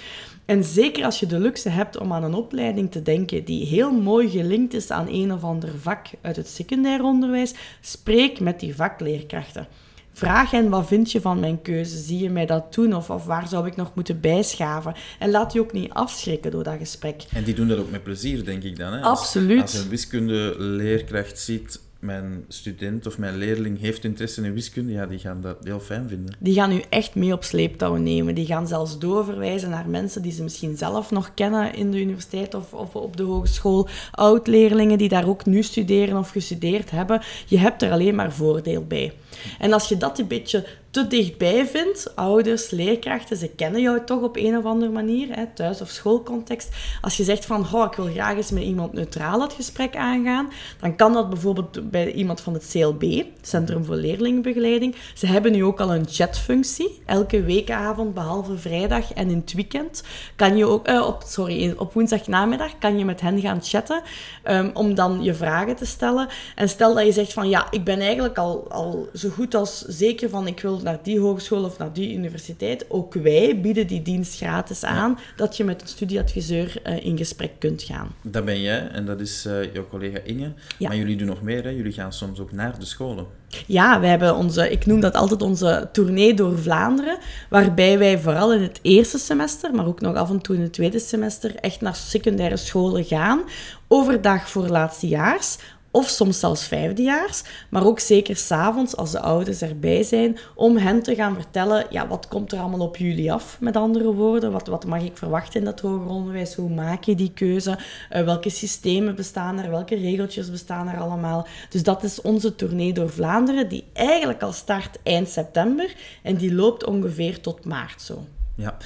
En 0.46 0.64
zeker 0.64 1.06
als 1.06 1.20
je 1.20 1.26
de 1.26 1.40
luxe 1.40 1.70
hebt 1.70 1.98
om 1.98 2.14
aan 2.14 2.24
een 2.24 2.34
opleiding 2.34 2.92
te 2.92 3.02
denken 3.02 3.46
die 3.46 3.66
heel 3.66 3.92
mooi 3.92 4.30
gelinkt 4.30 4.74
is 4.74 4.90
aan 4.90 5.08
een 5.10 5.34
of 5.34 5.44
ander 5.44 5.70
vak 5.80 6.08
uit 6.22 6.36
het 6.36 6.48
secundair 6.48 7.04
onderwijs, 7.04 7.54
spreek 7.82 8.40
met 8.40 8.60
die 8.60 8.76
vakleerkrachten. 8.76 9.68
Vraag 10.16 10.52
hen, 10.52 10.70
wat 10.70 10.88
vind 10.88 11.12
je 11.12 11.22
van 11.22 11.40
mijn 11.40 11.62
keuze? 11.62 11.98
Zie 11.98 12.20
je 12.20 12.30
mij 12.30 12.46
dat 12.46 12.74
doen? 12.74 12.96
Of, 12.96 13.10
of 13.10 13.26
waar 13.26 13.48
zou 13.48 13.68
ik 13.68 13.76
nog 13.76 13.92
moeten 13.96 14.20
bijschaven? 14.20 14.94
En 15.20 15.32
laat 15.32 15.52
die 15.52 15.62
ook 15.62 15.74
niet 15.74 15.94
afschrikken 15.94 16.52
door 16.52 16.64
dat 16.64 16.76
gesprek. 16.78 17.24
En 17.34 17.44
die 17.44 17.54
doen 17.54 17.68
dat 17.68 17.80
ook 17.80 17.92
met 17.92 18.04
plezier, 18.04 18.46
denk 18.46 18.64
ik 18.64 18.78
dan. 18.78 18.94
Hè? 18.94 19.02
Als- 19.02 19.20
Absoluut. 19.20 19.62
Als 19.62 19.74
een 19.74 19.90
wiskundeleerkracht 19.90 21.40
ziet, 21.40 21.80
mijn 22.00 22.46
student 22.48 23.08
of 23.08 23.18
mijn 23.18 23.38
leerling 23.38 23.80
heeft 23.80 24.04
interesse 24.04 24.42
in 24.42 24.54
wiskunde, 24.54 24.92
ja, 24.92 25.06
die 25.06 25.20
gaan 25.20 25.42
dat 25.42 25.58
heel 25.64 25.80
fijn 25.80 26.08
vinden. 26.10 26.36
Die 26.40 26.54
gaan 26.54 26.72
u 26.72 26.82
echt 26.90 27.16
mee 27.16 27.34
op 27.34 27.44
sleeptouw 27.44 27.96
nemen. 27.96 28.36
Die 28.36 28.46
gaan 28.46 28.68
zelfs 28.68 29.00
doorverwijzen 29.00 29.70
naar 29.70 29.90
mensen 29.90 30.22
die 30.22 30.32
ze 30.32 30.44
misschien 30.44 30.78
zelf 30.78 31.12
nog 31.12 31.34
kennen 31.34 31.74
in 31.76 31.92
de 31.92 32.02
universiteit 32.02 32.54
of, 32.54 32.74
of 32.74 32.96
op 32.96 33.18
de 33.18 33.24
hogeschool. 33.24 33.88
Oud-leerlingen 34.12 34.98
die 34.98 35.10
daar 35.10 35.28
ook 35.28 35.46
nu 35.46 35.64
studeren 35.64 36.18
of 36.18 36.30
gestudeerd 36.30 36.92
hebben. 36.92 37.22
Je 37.48 37.58
hebt 37.58 37.82
er 37.82 37.92
alleen 37.92 38.16
maar 38.16 38.34
voordeel 38.34 38.84
bij. 38.86 39.14
En 39.60 39.74
als 39.74 39.90
je 39.90 39.98
dat 39.98 40.20
een 40.20 40.28
beetje 40.28 40.66
te 40.94 41.08
dichtbij 41.08 41.66
vindt, 41.66 42.16
ouders, 42.16 42.70
leerkrachten, 42.70 43.38
ze 43.38 43.48
kennen 43.48 43.82
jou 43.82 44.04
toch 44.06 44.22
op 44.22 44.38
een 44.38 44.58
of 44.58 44.66
andere 44.66 44.92
manier, 44.92 45.28
hè, 45.36 45.46
thuis- 45.54 45.82
of 45.82 45.90
schoolcontext. 45.90 46.70
Als 47.02 47.18
je 47.18 47.24
zegt 47.24 47.46
van, 47.46 47.68
oh, 47.74 47.86
ik 47.86 47.94
wil 47.94 48.06
graag 48.06 48.36
eens 48.36 48.52
met 48.52 48.64
iemand 48.64 48.94
neutraal 48.94 49.42
het 49.42 49.54
gesprek 49.54 49.96
aangaan, 49.96 50.50
dan 50.80 50.96
kan 50.96 51.14
dat 51.14 51.30
bijvoorbeeld 51.30 51.92
bij 51.92 52.12
iemand 52.12 52.42
van 52.42 52.54
het 52.54 52.70
CLB, 52.72 53.24
Centrum 53.42 53.86
voor 53.86 53.96
Leerlingenbegeleiding. 53.96 54.96
Ze 55.14 55.28
hebben 55.28 55.52
nu 55.52 55.64
ook 55.64 55.80
al 55.80 55.94
een 55.96 56.06
chatfunctie. 56.08 57.02
Elke 57.06 57.44
weekavond, 57.44 58.14
behalve 58.14 58.58
vrijdag 58.58 59.14
en 59.14 59.30
in 59.30 59.38
het 59.38 59.54
weekend, 59.54 60.04
kan 60.36 60.58
je 60.58 60.66
ook, 60.66 60.88
eh, 60.88 61.06
op, 61.08 61.24
sorry, 61.28 61.74
op 61.78 61.94
woensdagnamiddag 61.94 62.78
kan 62.78 62.98
je 62.98 63.06
met 63.06 63.22
hen 63.22 63.40
gaan 63.40 63.62
chatten, 63.64 64.02
ehm, 64.44 64.70
om 64.74 64.96
dan 64.96 65.24
je 65.24 65.34
vragen 65.34 65.76
te 65.76 65.86
stellen. 65.86 66.28
En 66.56 66.70
stel 66.70 66.94
dat 66.94 67.06
je 67.06 67.12
zegt 67.12 67.34
van, 67.34 67.50
ja, 67.50 67.68
ik 67.72 67.84
ben 67.84 68.00
eigenlijk 68.00 68.38
al, 68.38 68.66
al 68.70 69.08
zo 69.24 69.30
goed 69.30 69.56
als 69.56 69.82
zeker 69.82 70.30
van, 70.30 70.48
ik 70.48 70.60
wil 70.60 70.80
naar 70.80 71.00
die 71.04 71.20
hogeschool 71.20 71.64
of 71.64 71.78
naar 71.78 71.94
die 71.94 72.14
universiteit. 72.14 72.86
Ook 72.90 73.14
wij 73.14 73.62
bieden 73.62 73.88
die 73.88 74.02
dienst 74.02 74.36
gratis 74.36 74.84
aan, 74.84 75.20
dat 75.36 75.58
je 75.58 75.64
met 75.64 75.82
een 75.82 75.88
studieadviseur 75.88 76.82
eh, 76.84 77.06
in 77.06 77.18
gesprek 77.18 77.52
kunt 77.60 77.82
gaan. 77.82 78.16
Dat 78.22 78.46
ben 78.46 78.62
jij 78.62 78.88
en 78.88 79.06
dat 79.06 79.20
is 79.20 79.46
eh, 79.46 79.74
jouw 79.74 79.88
collega 79.88 80.20
Inge. 80.24 80.52
Ja. 80.78 80.88
Maar 80.88 80.98
jullie 80.98 81.16
doen 81.16 81.28
nog 81.28 81.42
meer, 81.42 81.64
hè? 81.64 81.70
jullie 81.70 81.92
gaan 81.92 82.14
soms 82.14 82.40
ook 82.40 82.52
naar 82.52 82.80
de 82.80 82.86
scholen. 82.86 83.26
Ja, 83.66 84.00
we 84.00 84.08
hebben 84.08 84.36
onze, 84.36 84.72
ik 84.72 84.86
noem 84.86 85.00
dat 85.00 85.14
altijd 85.14 85.42
onze 85.42 85.90
tournee 85.92 86.34
door 86.34 86.60
Vlaanderen, 86.60 87.18
waarbij 87.50 87.98
wij 87.98 88.20
vooral 88.20 88.54
in 88.54 88.62
het 88.62 88.80
eerste 88.82 89.18
semester, 89.18 89.76
maar 89.76 89.86
ook 89.86 90.02
nog 90.02 90.16
af 90.16 90.30
en 90.30 90.42
toe 90.42 90.56
in 90.56 90.62
het 90.62 90.74
tweede 90.74 91.00
semester, 91.00 91.56
echt 91.56 91.82
naar 91.82 91.96
secundaire 91.96 92.58
scholen 92.58 93.04
gaan. 93.04 93.42
Overdag 93.88 94.50
voor 94.50 94.68
laatstejaars, 94.68 95.58
of 95.94 96.10
soms 96.10 96.40
zelfs 96.40 96.68
vijfdejaars, 96.68 97.44
maar 97.70 97.86
ook 97.86 98.00
zeker 98.00 98.36
s'avonds 98.36 98.96
als 98.96 99.12
de 99.12 99.20
ouders 99.20 99.62
erbij 99.62 100.04
zijn, 100.04 100.38
om 100.56 100.78
hen 100.78 101.04
te 101.04 101.16
gaan 101.16 101.36
vertellen, 101.36 101.86
ja, 101.90 102.08
wat 102.08 102.28
komt 102.28 102.52
er 102.52 102.60
allemaal 102.60 102.88
op 102.88 102.98
jullie 102.98 103.34
af, 103.34 103.58
met 103.60 103.76
andere 103.76 104.14
woorden, 104.14 104.52
wat, 104.52 104.68
wat 104.68 104.86
mag 104.86 105.02
ik 105.02 105.18
verwachten 105.18 105.60
in 105.60 105.66
dat 105.66 105.80
hoger 105.80 106.08
onderwijs, 106.08 106.56
hoe 106.56 106.70
maak 106.70 107.04
je 107.04 107.16
die 107.16 107.32
keuze, 107.34 107.78
Eh, 108.10 108.24
welke 108.24 108.50
systemen 108.50 109.16
bestaan 109.16 109.60
er, 109.60 109.70
welke 109.70 109.96
regeltjes 109.96 110.52
bestaan 110.52 110.88
er 110.88 111.00
allemaal. 111.00 111.48
Dus 111.70 111.84
dat 111.84 112.04
is 112.04 112.22
onze 112.22 112.56
tournee 112.56 112.94
door 112.94 113.10
Vlaanderen, 113.10 113.70
die 113.70 113.84
eigenlijk 113.94 114.42
al 114.42 114.52
start 114.52 114.98
eind 115.04 115.30
september 115.30 115.96
en 116.24 116.36
die 116.36 116.54
loopt 116.54 116.86
ongeveer 116.86 117.42
tot 117.42 117.66
maart 117.66 118.02
zo. 118.02 118.26
Ja. 118.56 118.78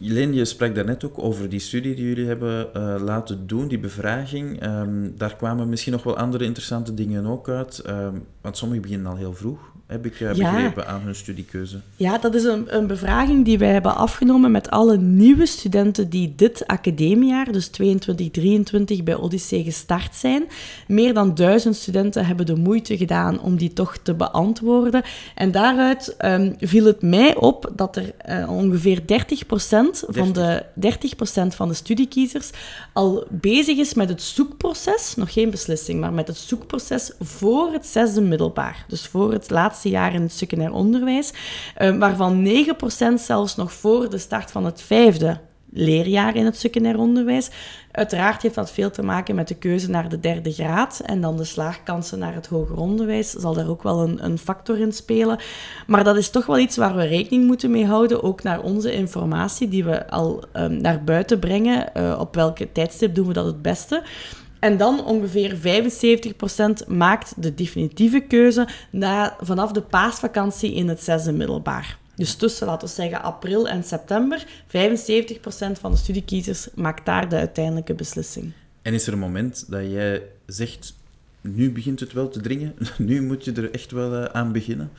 Leen, 0.00 0.34
je 0.34 0.44
sprak 0.44 0.74
daarnet 0.74 1.04
ook 1.04 1.18
over 1.18 1.48
die 1.48 1.60
studie 1.60 1.94
die 1.94 2.06
jullie 2.06 2.26
hebben 2.26 2.74
eh, 2.74 2.94
laten 3.00 3.46
doen, 3.46 3.68
die 3.68 3.78
bevraging. 3.78 4.60
Ehm, 4.60 5.10
daar 5.16 5.36
kwamen 5.36 5.68
misschien 5.68 5.92
nog 5.92 6.02
wel 6.02 6.16
andere 6.16 6.44
interessante 6.44 6.94
dingen 6.94 7.26
ook 7.26 7.48
uit. 7.48 7.78
Ehm, 7.78 8.14
want 8.40 8.56
sommigen 8.56 8.82
beginnen 8.82 9.10
al 9.10 9.16
heel 9.16 9.32
vroeg, 9.32 9.72
heb 9.86 10.06
ik 10.06 10.20
eh, 10.20 10.34
Ja. 10.34 10.52
begrepen, 10.52 10.86
aan 10.86 11.00
hun 11.00 11.14
studiekeuze. 11.14 11.80
Ja, 11.96 12.18
dat 12.18 12.34
is 12.34 12.44
een, 12.44 12.76
een 12.76 12.86
bevraging 12.86 13.44
die 13.44 13.58
wij 13.58 13.72
hebben 13.72 13.96
afgenomen 13.96 14.50
met 14.50 14.70
alle 14.70 14.96
nieuwe 14.96 15.46
studenten 15.46 16.08
die 16.08 16.32
dit 16.36 16.66
academiejaar, 16.66 17.52
dus 17.52 17.70
22-23, 17.70 19.02
bij 19.04 19.14
Odyssee 19.14 19.64
gestart 19.64 20.14
zijn. 20.14 20.44
Meer 20.88 21.14
dan 21.14 21.34
duizend 21.34 21.76
studenten 21.76 22.26
hebben 22.26 22.46
de 22.46 22.56
moeite 22.56 22.96
gedaan 22.96 23.40
om 23.40 23.56
die 23.56 23.72
toch 23.72 23.96
te 23.96 24.14
beantwoorden. 24.14 25.02
En 25.34 25.50
daaruit 25.50 26.16
ehm, 26.16 26.52
viel 26.58 26.84
het 26.84 27.02
mij 27.02 27.36
op 27.36 27.72
dat 27.74 27.96
er 27.96 28.14
eh, 28.18 28.50
ongeveer 28.50 29.00
30%, 29.00 29.04
van 30.08 30.32
de, 30.32 30.64
30 30.74 31.12
van 31.54 31.68
de 31.68 31.74
studiekiezers 31.74 32.50
al 32.92 33.24
bezig 33.30 33.78
is 33.78 33.94
met 33.94 34.08
het 34.08 34.22
zoekproces, 34.22 35.14
nog 35.16 35.32
geen 35.32 35.50
beslissing, 35.50 36.00
maar 36.00 36.12
met 36.12 36.28
het 36.28 36.36
zoekproces 36.36 37.12
voor 37.20 37.72
het 37.72 37.86
zesde 37.86 38.20
middelbaar. 38.20 38.84
Dus 38.88 39.06
voor 39.06 39.32
het 39.32 39.50
laatste 39.50 39.75
jaar 39.82 40.14
in 40.14 40.22
het 40.22 40.32
secundair 40.32 40.72
onderwijs, 40.72 41.32
eh, 41.74 41.96
waarvan 41.96 42.42
9% 42.42 43.20
zelfs 43.20 43.56
nog 43.56 43.72
voor 43.72 44.10
de 44.10 44.18
start 44.18 44.50
van 44.50 44.64
het 44.64 44.82
vijfde 44.82 45.40
leerjaar 45.76 46.36
in 46.36 46.44
het 46.44 46.56
secundair 46.56 46.98
onderwijs. 46.98 47.50
Uiteraard 47.92 48.42
heeft 48.42 48.54
dat 48.54 48.70
veel 48.70 48.90
te 48.90 49.02
maken 49.02 49.34
met 49.34 49.48
de 49.48 49.54
keuze 49.54 49.90
naar 49.90 50.08
de 50.08 50.20
derde 50.20 50.52
graad 50.52 51.00
en 51.04 51.20
dan 51.20 51.36
de 51.36 51.44
slaagkansen 51.44 52.18
naar 52.18 52.34
het 52.34 52.46
hoger 52.46 52.76
onderwijs. 52.76 53.30
Zal 53.30 53.54
daar 53.54 53.68
ook 53.68 53.82
wel 53.82 54.00
een, 54.02 54.24
een 54.24 54.38
factor 54.38 54.78
in 54.78 54.92
spelen. 54.92 55.38
Maar 55.86 56.04
dat 56.04 56.16
is 56.16 56.30
toch 56.30 56.46
wel 56.46 56.58
iets 56.58 56.76
waar 56.76 56.96
we 56.96 57.06
rekening 57.06 57.46
moeten 57.46 57.70
mee 57.70 57.86
houden, 57.86 58.22
ook 58.22 58.42
naar 58.42 58.60
onze 58.60 58.92
informatie 58.92 59.68
die 59.68 59.84
we 59.84 60.10
al 60.10 60.44
ehm, 60.52 60.80
naar 60.80 61.04
buiten 61.04 61.38
brengen. 61.38 61.94
Eh, 61.94 62.16
op 62.20 62.34
welke 62.34 62.72
tijdstip 62.72 63.14
doen 63.14 63.26
we 63.26 63.32
dat 63.32 63.46
het 63.46 63.62
beste? 63.62 64.02
En 64.66 64.76
dan 64.76 65.04
ongeveer 65.04 65.56
75% 66.84 66.86
maakt 66.88 67.34
de 67.36 67.54
definitieve 67.54 68.20
keuze 68.20 68.68
na, 68.90 69.36
vanaf 69.40 69.72
de 69.72 69.80
paasvakantie 69.80 70.74
in 70.74 70.88
het 70.88 71.02
zesde 71.02 71.32
middelbaar. 71.32 71.98
Dus 72.14 72.34
tussen, 72.34 72.66
laten 72.66 72.88
we 72.88 72.94
zeggen, 72.94 73.22
april 73.22 73.68
en 73.68 73.84
september, 73.84 74.46
75% 74.66 74.70
van 75.80 75.90
de 75.90 75.96
studiekiezers 75.96 76.68
maakt 76.74 77.06
daar 77.06 77.28
de 77.28 77.36
uiteindelijke 77.36 77.94
beslissing. 77.94 78.52
En 78.82 78.94
is 78.94 79.06
er 79.06 79.12
een 79.12 79.18
moment 79.18 79.64
dat 79.68 79.90
jij 79.90 80.22
zegt, 80.46 80.94
nu 81.40 81.72
begint 81.72 82.00
het 82.00 82.12
wel 82.12 82.28
te 82.28 82.40
dringen, 82.40 82.74
nu 82.98 83.22
moet 83.22 83.44
je 83.44 83.52
er 83.52 83.70
echt 83.70 83.90
wel 83.90 84.14
eh, 84.14 84.24
aan 84.24 84.52
beginnen? 84.52 84.90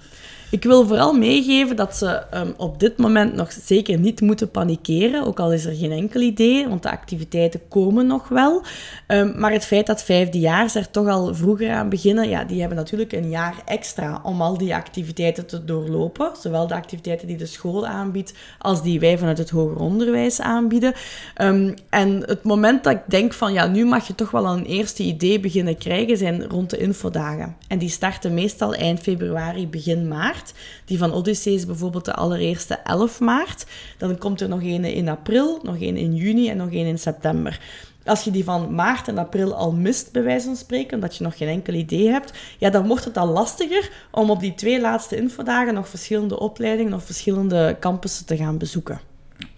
Ik 0.50 0.64
wil 0.64 0.88
vooral 0.88 1.14
meegeven 1.14 1.76
dat 1.76 1.96
ze 1.96 2.08
ehm, 2.08 2.52
op 2.58 2.80
dit 2.80 2.98
moment 2.98 3.34
nog 3.34 3.52
zeker 3.52 4.00
niet 4.00 4.22
moeten 4.22 4.52
panikeren, 4.52 5.26
ook 5.26 5.40
al 5.40 5.54
is 5.54 5.66
er 5.66 5.76
geen 5.76 5.92
enkel 5.92 6.22
idee, 6.22 6.68
want 6.68 6.84
de 6.84 6.92
activiteiten 6.92 7.62
komen 7.70 8.08
nog 8.08 8.28
wel. 8.28 8.62
Ehm, 9.08 9.40
maar 9.40 9.52
het 9.52 9.66
feit 9.66 9.88
dat 9.88 10.04
vijfdejaars 10.04 10.76
er 10.76 10.92
toch 10.92 11.08
al 11.08 11.36
vroeger 11.36 11.72
aan 11.72 11.90
beginnen, 11.90 12.30
ja, 12.30 12.44
die 12.44 12.60
hebben 12.60 12.78
natuurlijk 12.78 13.12
een 13.12 13.30
jaar 13.30 13.56
extra 13.66 14.20
om 14.24 14.42
al 14.42 14.58
die 14.58 14.76
activiteiten 14.76 15.46
te 15.46 15.66
doorlopen. 15.66 16.32
Zowel 16.42 16.68
de 16.68 16.76
activiteiten 16.76 17.28
die 17.28 17.38
de 17.38 17.46
school 17.46 17.88
aanbiedt, 17.88 18.34
als 18.60 18.84
die 18.84 19.00
wij 19.00 19.18
vanuit 19.18 19.38
het 19.38 19.50
hoger 19.50 19.80
onderwijs 19.80 20.42
aanbieden. 20.42 20.94
Ehm, 21.36 21.74
en 21.90 22.22
het 22.26 22.44
moment 22.44 22.84
dat 22.84 22.94
ik 22.94 23.02
denk 23.08 23.34
van, 23.34 23.54
ja, 23.54 23.68
nu 23.68 23.86
mag 23.86 24.08
je 24.08 24.16
toch 24.16 24.32
wel 24.32 24.46
een 24.46 24.66
eerste 24.66 25.04
idee 25.04 25.40
beginnen 25.40 25.78
krijgen, 25.78 26.18
zijn 26.18 26.48
rond 26.48 26.70
de 26.70 26.78
infodagen. 26.78 27.56
En 27.68 27.78
die 27.78 27.90
starten 27.90 28.34
meestal 28.34 28.74
eind 28.74 29.00
februari, 29.00 29.68
begin 29.68 30.08
maart. 30.08 30.36
Die 30.86 30.98
van 30.98 31.14
Odyssee 31.14 31.54
is 31.54 31.66
bijvoorbeeld 31.66 32.06
de 32.06 32.14
allereerste 32.14 32.74
11 32.74 33.20
maart. 33.20 33.66
Dan 33.98 34.18
komt 34.18 34.42
er 34.42 34.50
nog 34.50 34.62
een 34.62 34.86
in 34.86 35.10
april, 35.10 35.60
nog 35.64 35.76
een 35.76 35.98
in 35.98 36.16
juni 36.16 36.50
en 36.50 36.58
nog 36.58 36.72
een 36.72 36.86
in 36.86 37.00
september. 37.00 37.60
Als 38.06 38.24
je 38.24 38.32
die 38.32 38.44
van 38.44 38.76
maart 38.76 39.08
en 39.08 39.18
april 39.18 39.56
al 39.56 39.72
mist, 39.72 40.12
bij 40.12 40.24
wijze 40.24 40.46
van 40.46 40.56
spreken, 40.56 40.96
omdat 40.96 41.16
je 41.16 41.24
nog 41.24 41.38
geen 41.38 41.48
enkel 41.48 41.74
idee 41.74 42.10
hebt, 42.10 42.34
ja, 42.58 42.70
dan 42.70 42.88
wordt 42.88 43.06
het 43.06 43.18
al 43.18 43.28
lastiger 43.28 43.92
om 44.12 44.30
op 44.30 44.40
die 44.40 44.56
twee 44.56 44.82
laatste 44.82 45.16
infodagen 45.16 45.74
nog 45.74 45.88
verschillende 45.88 46.40
opleidingen 46.40 46.94
of 46.94 47.04
verschillende 47.04 47.78
campussen 47.80 48.26
te 48.26 48.38
gaan 48.38 48.58
bezoeken. 48.58 49.00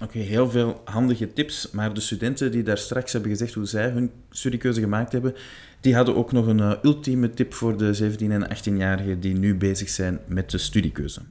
Oké, 0.01 0.17
heel 0.17 0.49
veel 0.49 0.81
handige 0.83 1.33
tips, 1.33 1.71
maar 1.71 1.93
de 1.93 1.99
studenten 1.99 2.51
die 2.51 2.63
daar 2.63 2.77
straks 2.77 3.13
hebben 3.13 3.31
gezegd 3.31 3.53
hoe 3.53 3.65
zij 3.65 3.89
hun 3.89 4.11
studiekeuze 4.29 4.79
gemaakt 4.79 5.11
hebben, 5.11 5.35
die 5.81 5.95
hadden 5.95 6.15
ook 6.15 6.31
nog 6.31 6.47
een 6.47 6.59
uh, 6.59 6.73
ultieme 6.81 7.29
tip 7.29 7.53
voor 7.53 7.77
de 7.77 7.93
17 7.93 8.31
en 8.31 8.47
18-jarigen 8.47 9.19
die 9.19 9.37
nu 9.37 9.55
bezig 9.55 9.89
zijn 9.89 10.19
met 10.25 10.51
de 10.51 10.57
studiekeuze. 10.57 11.21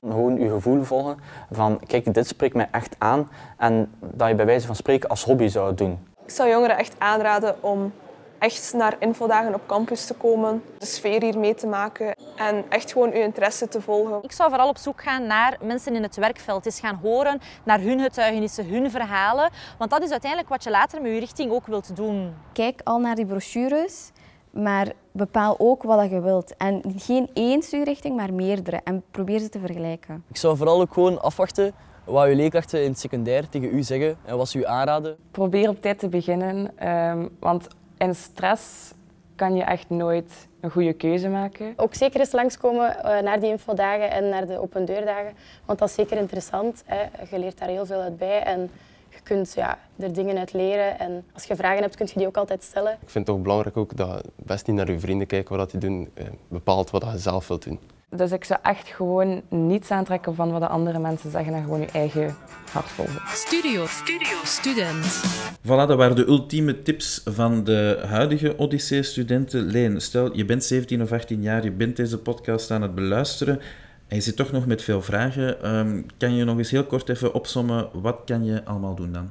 Gewoon 0.00 0.40
je 0.40 0.48
gevoel 0.48 0.82
volgen 0.82 1.16
van 1.50 1.80
kijk, 1.86 2.14
dit 2.14 2.26
spreekt 2.26 2.54
mij 2.54 2.68
echt 2.70 2.96
aan 2.98 3.28
en 3.58 3.88
dat 4.00 4.28
je 4.28 4.34
bij 4.34 4.46
wijze 4.46 4.66
van 4.66 4.76
spreken 4.76 5.08
als 5.08 5.24
hobby 5.24 5.48
zou 5.48 5.74
doen. 5.74 5.98
Ik 6.24 6.30
zou 6.30 6.50
jongeren 6.50 6.78
echt 6.78 6.94
aanraden 6.98 7.62
om 7.62 7.92
echt 8.40 8.72
naar 8.76 8.96
infodagen 8.98 9.54
op 9.54 9.66
campus 9.66 10.06
te 10.06 10.14
komen, 10.14 10.62
de 10.78 10.86
sfeer 10.86 11.22
hier 11.22 11.38
mee 11.38 11.54
te 11.54 11.66
maken 11.66 12.14
en 12.36 12.64
echt 12.68 12.92
gewoon 12.92 13.12
uw 13.12 13.20
interesse 13.20 13.68
te 13.68 13.80
volgen. 13.80 14.18
Ik 14.22 14.32
zou 14.32 14.50
vooral 14.50 14.68
op 14.68 14.78
zoek 14.78 15.02
gaan 15.02 15.26
naar 15.26 15.58
mensen 15.62 15.94
in 15.94 16.02
het 16.02 16.16
werkveld, 16.16 16.66
eens 16.66 16.80
gaan 16.80 16.98
horen 17.02 17.40
naar 17.64 17.80
hun 17.80 18.00
getuigenissen, 18.00 18.68
hun 18.68 18.90
verhalen, 18.90 19.50
want 19.78 19.90
dat 19.90 20.02
is 20.02 20.10
uiteindelijk 20.10 20.50
wat 20.50 20.64
je 20.64 20.70
later 20.70 21.02
met 21.02 21.12
je 21.12 21.18
richting 21.18 21.52
ook 21.52 21.66
wilt 21.66 21.96
doen. 21.96 22.34
Kijk 22.52 22.80
al 22.84 22.98
naar 22.98 23.14
die 23.14 23.26
brochures, 23.26 24.10
maar 24.50 24.92
bepaal 25.12 25.54
ook 25.58 25.82
wat 25.82 26.10
je 26.10 26.20
wilt. 26.20 26.56
En 26.56 26.82
geen 26.96 27.30
één 27.34 27.62
studierichting, 27.62 28.16
maar 28.16 28.32
meerdere. 28.32 28.80
En 28.84 29.02
probeer 29.10 29.38
ze 29.38 29.48
te 29.48 29.58
vergelijken. 29.58 30.24
Ik 30.28 30.36
zou 30.36 30.56
vooral 30.56 30.80
ook 30.80 30.92
gewoon 30.92 31.22
afwachten 31.22 31.72
wat 32.04 32.28
je 32.28 32.34
leerkrachten 32.34 32.82
in 32.82 32.90
het 32.90 32.98
secundair 32.98 33.48
tegen 33.48 33.74
u 33.74 33.82
zeggen 33.82 34.16
en 34.24 34.36
wat 34.36 34.48
ze 34.48 34.58
u 34.58 34.64
aanraden. 34.64 35.16
Probeer 35.30 35.68
op 35.68 35.80
tijd 35.80 35.98
te 35.98 36.08
beginnen, 36.08 36.88
um, 36.88 37.28
want 37.40 37.68
in 38.00 38.14
stress 38.14 38.92
kan 39.34 39.54
je 39.54 39.62
echt 39.62 39.90
nooit 39.90 40.48
een 40.60 40.70
goede 40.70 40.92
keuze 40.92 41.28
maken. 41.28 41.72
Ook 41.76 41.94
zeker 41.94 42.20
eens 42.20 42.32
langskomen 42.32 42.96
uh, 42.96 43.02
naar 43.20 43.40
die 43.40 43.50
infodagen 43.50 44.10
en 44.10 44.28
naar 44.28 44.46
de 44.46 44.58
open 44.60 44.84
deurdagen, 44.84 45.32
want 45.64 45.78
dat 45.78 45.88
is 45.88 45.94
zeker 45.94 46.16
interessant. 46.16 46.82
Hè. 46.86 47.00
Je 47.30 47.38
leert 47.38 47.58
daar 47.58 47.68
heel 47.68 47.86
veel 47.86 48.00
uit 48.00 48.18
bij 48.18 48.42
en 48.42 48.70
je 49.08 49.20
kunt 49.22 49.52
ja, 49.54 49.78
er 49.98 50.12
dingen 50.12 50.38
uit 50.38 50.52
leren. 50.52 50.98
En 50.98 51.24
als 51.34 51.44
je 51.44 51.56
vragen 51.56 51.82
hebt, 51.82 51.96
kun 51.96 52.06
je 52.06 52.18
die 52.18 52.26
ook 52.26 52.36
altijd 52.36 52.62
stellen. 52.62 52.92
Ik 52.92 52.98
vind 53.10 53.26
het 53.26 53.26
toch 53.26 53.42
belangrijk 53.42 53.76
ook 53.76 53.96
dat 53.96 54.20
je 54.22 54.30
best 54.36 54.66
niet 54.66 54.76
naar 54.76 54.90
je 54.90 55.00
vrienden 55.00 55.26
kijken 55.26 55.56
wat 55.56 55.70
die 55.70 55.80
doen, 55.80 56.10
eh, 56.14 56.24
bepaalt 56.48 56.90
wat 56.90 57.02
je 57.12 57.18
zelf 57.18 57.48
wilt 57.48 57.64
doen. 57.64 57.80
Dus 58.16 58.32
ik 58.32 58.44
zou 58.44 58.60
echt 58.62 58.88
gewoon 58.88 59.42
niets 59.48 59.90
aantrekken 59.90 60.34
van 60.34 60.50
wat 60.50 60.60
de 60.60 60.66
andere 60.66 60.98
mensen 60.98 61.30
zeggen 61.30 61.54
en 61.54 61.62
gewoon 61.62 61.80
je 61.80 61.86
eigen 61.86 62.36
hart 62.72 62.86
volgen. 62.86 63.20
Studio, 63.26 63.86
Studio, 63.86 64.36
Student. 64.44 65.22
Voilà, 65.62 65.86
dat 65.88 65.94
waren 65.96 66.16
de 66.16 66.26
ultieme 66.26 66.82
tips 66.82 67.20
van 67.24 67.64
de 67.64 68.02
huidige 68.06 68.58
Odyssee-studenten. 68.58 69.62
Leen, 69.62 70.00
stel 70.00 70.36
je 70.36 70.44
bent 70.44 70.64
17 70.64 71.02
of 71.02 71.12
18 71.12 71.42
jaar, 71.42 71.64
je 71.64 71.72
bent 71.72 71.96
deze 71.96 72.18
podcast 72.18 72.70
aan 72.70 72.82
het 72.82 72.94
beluisteren 72.94 73.60
en 74.08 74.16
je 74.16 74.22
zit 74.22 74.36
toch 74.36 74.52
nog 74.52 74.66
met 74.66 74.82
veel 74.82 75.02
vragen. 75.02 75.76
Um, 75.76 76.06
kan 76.16 76.34
je 76.34 76.44
nog 76.44 76.58
eens 76.58 76.70
heel 76.70 76.84
kort 76.84 77.08
even 77.08 77.34
opsommen, 77.34 77.88
wat 77.92 78.20
kan 78.24 78.44
je 78.44 78.64
allemaal 78.64 78.94
doen 78.94 79.12
dan? 79.12 79.30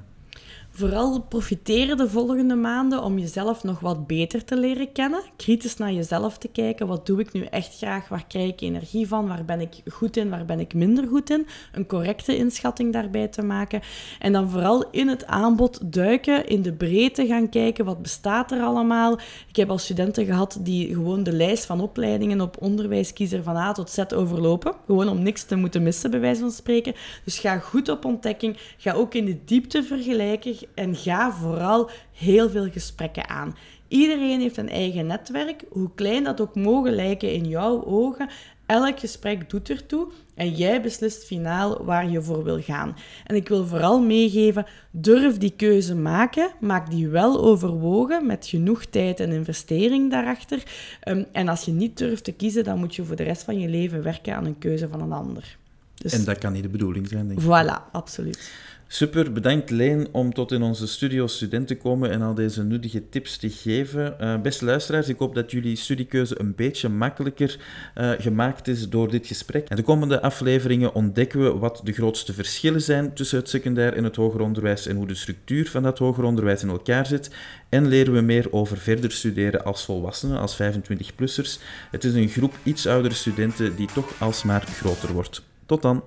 Vooral 0.79 1.21
profiteren 1.21 1.97
de 1.97 2.09
volgende 2.09 2.55
maanden 2.55 3.03
om 3.03 3.19
jezelf 3.19 3.63
nog 3.63 3.79
wat 3.79 4.07
beter 4.07 4.45
te 4.45 4.57
leren 4.57 4.91
kennen. 4.91 5.21
Kritisch 5.37 5.77
naar 5.77 5.93
jezelf 5.93 6.37
te 6.37 6.47
kijken. 6.47 6.87
Wat 6.87 7.05
doe 7.05 7.19
ik 7.19 7.31
nu 7.31 7.43
echt 7.43 7.77
graag? 7.77 8.07
Waar 8.07 8.25
krijg 8.27 8.49
ik 8.49 8.61
energie 8.61 9.07
van? 9.07 9.27
Waar 9.27 9.45
ben 9.45 9.61
ik 9.61 9.73
goed 9.87 10.17
in? 10.17 10.29
Waar 10.29 10.45
ben 10.45 10.59
ik 10.59 10.73
minder 10.73 11.07
goed 11.07 11.29
in? 11.29 11.47
Een 11.73 11.85
correcte 11.87 12.37
inschatting 12.37 12.93
daarbij 12.93 13.27
te 13.27 13.41
maken. 13.41 13.81
En 14.19 14.33
dan 14.33 14.49
vooral 14.49 14.89
in 14.91 15.07
het 15.07 15.25
aanbod 15.25 15.93
duiken, 15.93 16.47
in 16.47 16.61
de 16.61 16.73
breedte 16.73 17.25
gaan 17.25 17.49
kijken. 17.49 17.85
Wat 17.85 18.01
bestaat 18.01 18.51
er 18.51 18.61
allemaal? 18.61 19.19
Ik 19.47 19.55
heb 19.55 19.69
al 19.69 19.77
studenten 19.77 20.25
gehad 20.25 20.57
die 20.61 20.93
gewoon 20.93 21.23
de 21.23 21.33
lijst 21.33 21.65
van 21.65 21.81
opleidingen 21.81 22.41
op 22.41 22.61
onderwijskiezer 22.61 23.43
van 23.43 23.55
A 23.55 23.71
tot 23.71 23.89
Z 23.89 23.99
overlopen. 24.15 24.73
Gewoon 24.85 25.09
om 25.09 25.23
niks 25.23 25.43
te 25.43 25.55
moeten 25.55 25.83
missen, 25.83 26.11
bij 26.11 26.19
wijze 26.19 26.41
van 26.41 26.51
spreken. 26.51 26.93
Dus 27.23 27.39
ga 27.39 27.57
goed 27.57 27.89
op 27.89 28.05
ontdekking. 28.05 28.57
Ga 28.77 28.93
ook 28.93 29.13
in 29.13 29.25
de 29.25 29.37
diepte 29.45 29.83
vergelijken 29.83 30.67
en 30.75 30.95
ga 30.95 31.31
vooral 31.31 31.89
heel 32.11 32.49
veel 32.49 32.69
gesprekken 32.71 33.29
aan. 33.29 33.55
Iedereen 33.87 34.39
heeft 34.39 34.57
een 34.57 34.69
eigen 34.69 35.05
netwerk, 35.05 35.63
hoe 35.69 35.89
klein 35.95 36.23
dat 36.23 36.41
ook 36.41 36.55
mogen 36.55 36.95
lijken 36.95 37.33
in 37.33 37.47
jouw 37.47 37.85
ogen. 37.85 38.29
Elk 38.65 38.99
gesprek 38.99 39.49
doet 39.49 39.69
ertoe 39.69 40.07
en 40.35 40.51
jij 40.55 40.81
beslist 40.81 41.25
finaal 41.25 41.85
waar 41.85 42.09
je 42.09 42.21
voor 42.21 42.43
wil 42.43 42.61
gaan. 42.61 42.95
En 43.25 43.35
ik 43.35 43.47
wil 43.47 43.65
vooral 43.65 44.01
meegeven, 44.01 44.65
durf 44.91 45.37
die 45.37 45.53
keuze 45.55 45.95
maken, 45.95 46.51
maak 46.59 46.89
die 46.89 47.07
wel 47.07 47.41
overwogen 47.41 48.25
met 48.25 48.47
genoeg 48.47 48.85
tijd 48.85 49.19
en 49.19 49.31
investering 49.31 50.11
daarachter. 50.11 50.63
Ehm, 50.99 51.23
en 51.31 51.47
als 51.47 51.65
je 51.65 51.71
niet 51.71 51.97
durft 51.97 52.23
te 52.23 52.31
kiezen, 52.31 52.63
dan 52.63 52.79
moet 52.79 52.95
je 52.95 53.03
voor 53.03 53.15
de 53.15 53.23
rest 53.23 53.43
van 53.43 53.59
je 53.59 53.67
leven 53.67 54.03
werken 54.03 54.35
aan 54.35 54.45
een 54.45 54.57
keuze 54.57 54.87
van 54.87 55.01
een 55.01 55.11
ander. 55.11 55.57
Dus... 55.95 56.13
En 56.13 56.23
dat 56.23 56.37
kan 56.37 56.53
niet 56.53 56.63
de 56.63 56.69
bedoeling 56.69 57.07
zijn, 57.07 57.27
denk 57.27 57.39
ik. 57.39 57.45
Voilà, 57.45 57.91
absoluut. 57.91 58.51
Super, 58.91 59.31
bedankt 59.31 59.69
Leen 59.69 60.07
om 60.11 60.33
tot 60.33 60.51
in 60.51 60.61
onze 60.61 60.87
studio 60.87 61.27
student 61.27 61.67
te 61.67 61.77
komen 61.77 62.11
en 62.11 62.21
al 62.21 62.33
deze 62.33 62.63
nuttige 62.63 63.09
tips 63.09 63.37
te 63.37 63.49
geven. 63.49 64.15
Uh, 64.21 64.41
beste 64.41 64.65
luisteraars, 64.65 65.07
ik 65.07 65.19
hoop 65.19 65.35
dat 65.35 65.51
jullie 65.51 65.75
studiekeuze 65.75 66.39
een 66.39 66.55
beetje 66.55 66.89
makkelijker 66.89 67.57
uh, 67.97 68.11
gemaakt 68.17 68.67
is 68.67 68.89
door 68.89 69.11
dit 69.11 69.27
gesprek. 69.27 69.75
De 69.75 69.83
komende 69.83 70.21
afleveringen 70.21 70.93
ontdekken 70.93 71.43
we 71.43 71.57
wat 71.57 71.81
de 71.83 71.91
grootste 71.91 72.33
verschillen 72.33 72.81
zijn 72.81 73.13
tussen 73.13 73.37
het 73.37 73.49
secundair 73.49 73.93
en 73.93 74.03
het 74.03 74.15
hoger 74.15 74.41
onderwijs 74.41 74.87
en 74.87 74.95
hoe 74.95 75.07
de 75.07 75.15
structuur 75.15 75.69
van 75.69 75.83
dat 75.83 75.99
hoger 75.99 76.23
onderwijs 76.23 76.63
in 76.63 76.69
elkaar 76.69 77.05
zit. 77.05 77.29
En 77.69 77.87
leren 77.87 78.13
we 78.13 78.21
meer 78.21 78.53
over 78.53 78.77
verder 78.77 79.11
studeren 79.11 79.63
als 79.63 79.85
volwassenen, 79.85 80.39
als 80.39 80.61
25-plussers. 80.61 81.59
Het 81.91 82.03
is 82.03 82.13
een 82.13 82.29
groep 82.29 82.53
iets 82.63 82.87
oudere 82.87 83.15
studenten 83.15 83.75
die 83.75 83.89
toch 83.93 84.13
alsmaar 84.19 84.61
groter 84.61 85.13
wordt. 85.13 85.43
Tot 85.65 85.81
dan! 85.81 86.03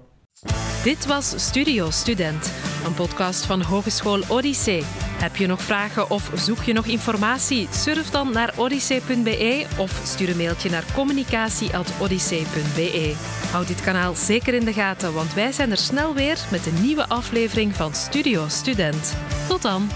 Dit 0.82 1.06
was 1.06 1.34
Studio 1.36 1.90
Student, 1.90 2.52
een 2.86 2.94
podcast 2.94 3.46
van 3.46 3.62
Hogeschool 3.62 4.20
Odyssee. 4.28 4.82
Heb 5.20 5.36
je 5.36 5.46
nog 5.46 5.62
vragen 5.62 6.10
of 6.10 6.30
zoek 6.34 6.62
je 6.62 6.72
nog 6.72 6.86
informatie? 6.86 7.68
Surf 7.70 8.10
dan 8.10 8.32
naar 8.32 8.52
odyssee.be 8.56 9.66
of 9.78 10.00
stuur 10.04 10.28
een 10.28 10.36
mailtje 10.36 10.70
naar 10.70 10.84
communicatie.odyssee.be. 10.94 13.14
Houd 13.50 13.66
dit 13.66 13.80
kanaal 13.80 14.14
zeker 14.14 14.54
in 14.54 14.64
de 14.64 14.72
gaten, 14.72 15.12
want 15.12 15.34
wij 15.34 15.52
zijn 15.52 15.70
er 15.70 15.76
snel 15.76 16.14
weer 16.14 16.38
met 16.50 16.66
een 16.66 16.82
nieuwe 16.82 17.08
aflevering 17.08 17.74
van 17.74 17.94
Studio 17.94 18.48
Student. 18.48 19.14
Tot 19.48 19.62
dan! 19.62 19.88